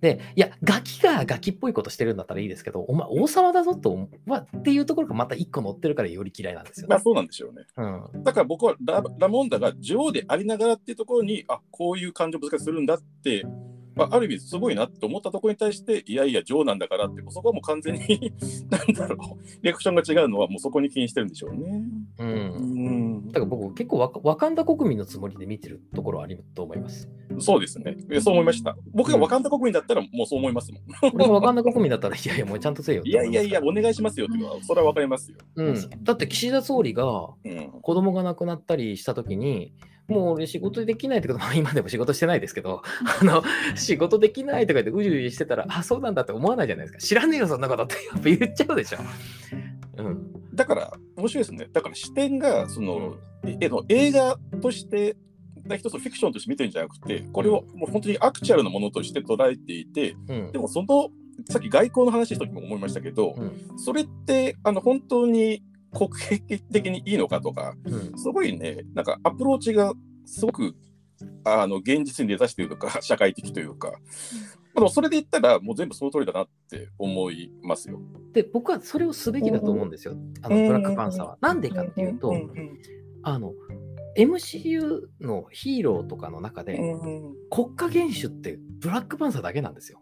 [0.00, 6.94] で、いや、ガキがガキっぽいことしてるんだったらいいですけど、お前、王様だぞと、はっていうところがまた一個乗ってるからより嫌いなんですよね。
[6.94, 7.66] まあそうなんでしょうね。
[7.76, 8.22] うん。
[8.22, 13.44] だから僕はララモンダが女王でありながらっていうところに、あこういう感情ぶつかりするんだって、
[13.98, 18.32] まあ、ある意味すごいなって思ったところに対して、いやいや、女王なんだからって、そこはもう完全に、
[18.70, 21.82] なんだろう、リアクションが違うのは、もうそこに気にしてるんでしょうね。
[22.18, 22.24] う。
[22.24, 27.08] うんんだから僕、結構ワカワカンダ国民のつもりで見てるところはあると思います。
[27.40, 27.96] そうですね。
[28.20, 28.76] そう思いました。
[28.92, 30.82] 僕がワカンダ国民だったら、もうそう思いますもん。
[31.14, 35.38] 俺がワカンダ国民だったら、いやいや、もうちゃんとせえよいやいやいや、お願いしますよっていうのは、それはわかりますよ。
[35.56, 36.04] うん。
[36.04, 37.70] だって岸田総理がうん。
[37.82, 39.72] 子供が亡くなったりしたときに、
[40.08, 42.82] もう俺仕事できないってこと、ま あ今でも仕事してないですけど、
[43.20, 43.42] あの、
[43.76, 46.98] 仕事できないとか言ってうじうじしてたら、あ、そうなんだって思わないじゃないですか。
[46.98, 48.98] 知らねえよ、そんなことってやっぱ言っちゃうでしょ。
[49.98, 50.54] うん。
[50.54, 51.68] だから、面白いですね。
[51.72, 55.16] だから視点が、その、えの映画として、
[55.76, 60.58] 一つのフィクションとして見てるんじゃなくて、これをもう本当にアクチュアルなものとして捉えていて、うんで。
[60.58, 61.10] もその、
[61.50, 63.78] さっき外交の話した時も思いましたけど、うん。
[63.78, 65.62] それって、あの、本当に
[65.92, 68.18] 国益的にいいのかとか、うん。
[68.18, 69.92] すごいね、なんかアプローチが
[70.24, 70.74] すごく、
[71.44, 73.98] あの、現実に根ざしているとか、 社会的というか、
[74.74, 78.00] でもそれで言ったら、もう全部その通りだなって思いますよ。
[78.32, 80.14] で、僕はそれをすべきだと思うんですよ。
[80.42, 81.38] あの、ブラックパンサーは。
[81.40, 82.32] なんでかっていうと、
[83.22, 83.54] あの、
[84.16, 86.78] MCU のヒーローとかの中で、
[87.50, 90.00] 国家元首ってブラックパンサーだけなんですよ。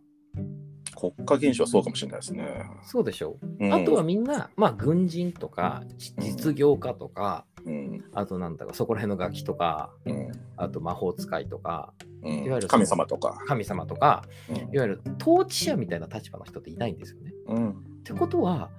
[0.97, 2.65] 国家元首はそうかもしれないですね。
[2.83, 3.65] そうでしょう。
[3.65, 11.93] うんあとは、みんな、まあ、軍人とか、じ実業家とか、うんあとなんだか、そこら辺の楽器とか、うんあと魔法使いとか、
[12.23, 13.39] うんいわゆる神様とか。
[13.47, 17.33] 神様とか、うんいわゆる統治者みたいな立場の人っていないんですよね。
[17.49, 17.75] うんっ
[18.05, 18.71] てことは、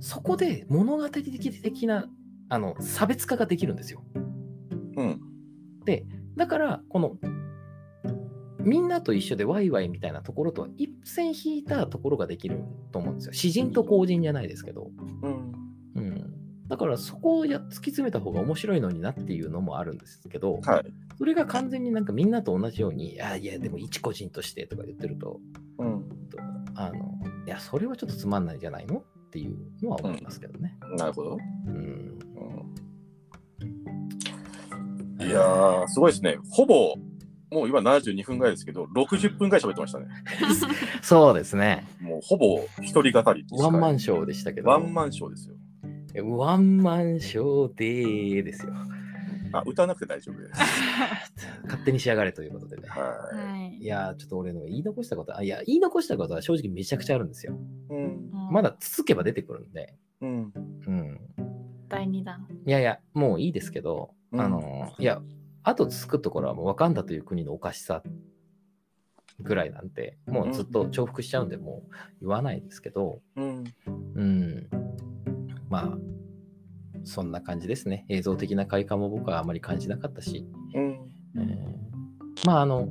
[0.00, 2.06] そこで物語的な
[2.48, 4.04] あの差別化ができるんですよ。
[4.96, 5.20] うん
[5.84, 6.04] で、
[6.36, 7.16] だから、この、
[8.66, 13.32] みんなと一緒でワイワイみたいなところとは一線引いたところができると思うんですよ。
[13.32, 14.90] 詩人と公人じゃないですけど。
[15.22, 15.52] うん
[15.94, 16.32] うん。
[16.66, 20.84] だからそこをや突き詰めた方が面白いのになっていうのもあるんですけど、はい。
[21.16, 25.40] それが完全になんかみんなと同じように、いやいや、でも一個人としてとか言ってると、
[25.78, 26.38] うんと
[26.74, 30.76] あの、いや、それはちょっとつまんないんじゃないのっていうのは思いますけどね。
[30.98, 31.38] なるほど。
[31.66, 31.74] うん。
[31.74, 32.16] うん
[35.18, 36.36] いやー、すごいですね。
[36.50, 36.94] ほぼ、
[37.50, 40.06] もう今72分ぐらいですけど、60分ぐらい喋ってましたね。
[41.02, 41.86] そうですね。
[42.00, 43.46] もうほぼ一人語り。
[43.50, 44.70] ワンマンショーでしたけど。
[44.70, 45.54] ワンマンショーですよ。
[46.24, 48.72] ワンマンショーでーですよ。
[49.52, 50.60] あ、歌わなくて大丈夫です。
[51.64, 52.88] 勝手に仕上がれということでね。
[52.88, 57.54] ははいいやー、ちょっと俺の言い残したこと、あいや、言い残したことは正直めちゃくちゃあるんですよ。
[57.90, 57.94] い。
[57.94, 58.30] うん。
[58.50, 59.94] まだ続けば出てくるんで。
[60.20, 60.52] うん。
[60.86, 61.20] うん。
[61.88, 62.46] 第2弾。
[62.66, 65.22] いやいや、もういいですけど、うんあの、いや、
[65.68, 68.00] あとつくところはもうワカンダという国のおかしさ
[69.40, 73.64] ぐらいなんて、もうずっと重複しちゃうんで、もう言わないですけど、うん。
[74.14, 74.68] うん。
[75.68, 75.98] まあ、
[77.02, 78.06] そんな感じですね。
[78.08, 81.10] 映像的な快感も僕はあまり感じなかったし、うん。
[81.36, 82.88] えーまあ、あの、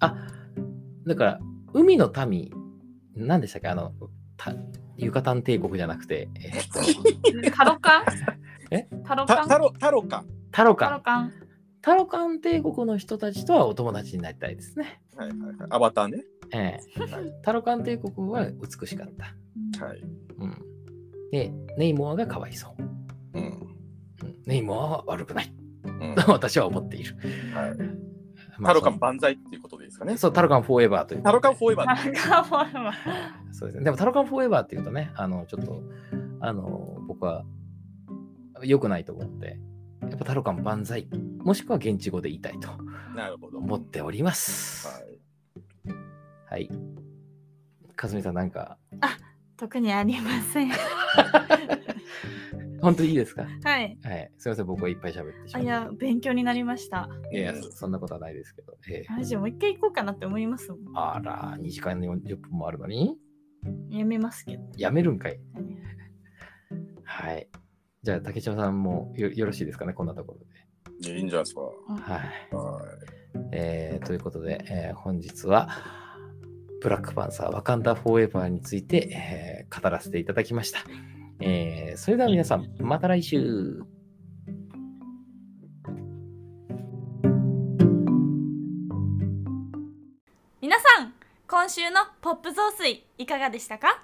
[0.00, 0.16] あ、
[1.06, 1.40] だから、
[1.74, 2.50] 海の民、
[3.14, 3.68] 何でしたっけ？
[3.68, 3.92] あの、
[4.38, 4.54] た
[4.96, 8.04] ユカタン帝国じゃなくて、えーっと、 タロカン？
[8.70, 8.84] え？
[8.84, 9.48] た、タロカン？
[9.48, 10.24] タロ、タロか。
[10.50, 10.92] タタロカン。
[10.92, 11.32] ロカン。
[11.80, 15.00] タロカン帝国の人たちとはお友達になりたいですね。
[15.16, 15.54] はいはいはい。
[15.70, 16.24] アバターね。
[16.52, 17.00] ええ
[17.42, 19.08] タロカン帝国は美しかっ
[19.78, 19.84] た。
[19.84, 20.00] はい。
[20.38, 20.56] うん。
[21.30, 22.82] で、ネイモアがかわいそう。
[23.34, 23.42] うん。
[23.42, 23.68] うん
[24.46, 25.52] ネイモアは悪くない。
[25.84, 27.16] うんと 私は思っている。
[27.54, 28.08] はい。
[28.58, 30.16] まあタロカン万歳っていうことでいいですかね。
[30.16, 31.22] そう、タロカンフォーエバーという。
[31.22, 32.08] タロカンフォーエバー。
[32.08, 32.94] ロカンフォーエバー
[33.52, 33.84] そうですね。
[33.84, 35.82] でもタロカンフォーエバーっていうとね、あの、ちょっと、
[36.40, 37.44] あの、僕は
[38.64, 39.60] 良くないと思って、
[40.10, 41.08] やっぱタロカン万歳、
[41.44, 42.68] もしくは現地語で言いたいと
[43.14, 43.58] なるほど。
[43.58, 44.86] 思っております。
[44.88, 45.18] はい。
[46.50, 46.70] はい。
[47.96, 48.78] かずみさん、なんか、
[49.56, 50.70] 特にありません。
[52.80, 53.44] 本当にいいですか？
[53.64, 53.98] はい。
[54.04, 54.32] はい。
[54.38, 57.08] すみません、僕はいっぱい喋ってしまいや、勉強になりました。
[57.32, 58.76] いや、そそんなことはないですけど。
[58.88, 60.96] ええマジもう一回行こうかなって思いますもん。
[60.96, 63.16] あら、2時間40分もあるのに、
[63.90, 64.62] やめますけど。
[64.76, 65.40] やめるんかい。
[67.02, 67.48] はい。
[68.02, 71.08] じゃあ、竹島さんもよよろしいですかね、こんなところで。
[71.08, 71.60] いやいいんじゃないですか。
[71.60, 71.70] は
[72.50, 72.54] い。
[72.54, 72.80] は
[73.52, 75.68] えーということで、えー本日は、
[76.80, 80.80] ブラックパンサー、ワカンダフォーエバーについて、えー語らせていただきました。
[81.40, 83.82] えーそれでは皆さん、また来週。
[90.60, 91.14] 皆さん
[91.46, 94.02] 今週のポップ増水いかがでしたか？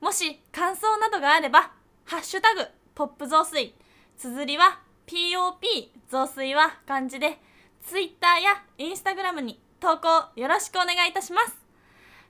[0.00, 1.70] もし感想などがあれば
[2.04, 2.60] 「ハッシュタグ
[2.96, 3.74] ポップ増水」
[4.18, 5.66] 綴りは POP
[6.08, 7.38] 増水は漢字で
[7.86, 11.54] Twitter や Instagram に投稿よろしくお願いいたします。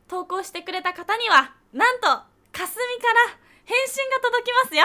[0.09, 4.85] 投稿してくれた方にはなんとかすみから返信が届きますよ。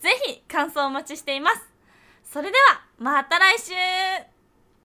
[0.00, 1.60] ぜひ感想お待ちしています。
[2.22, 4.29] それではまた来週。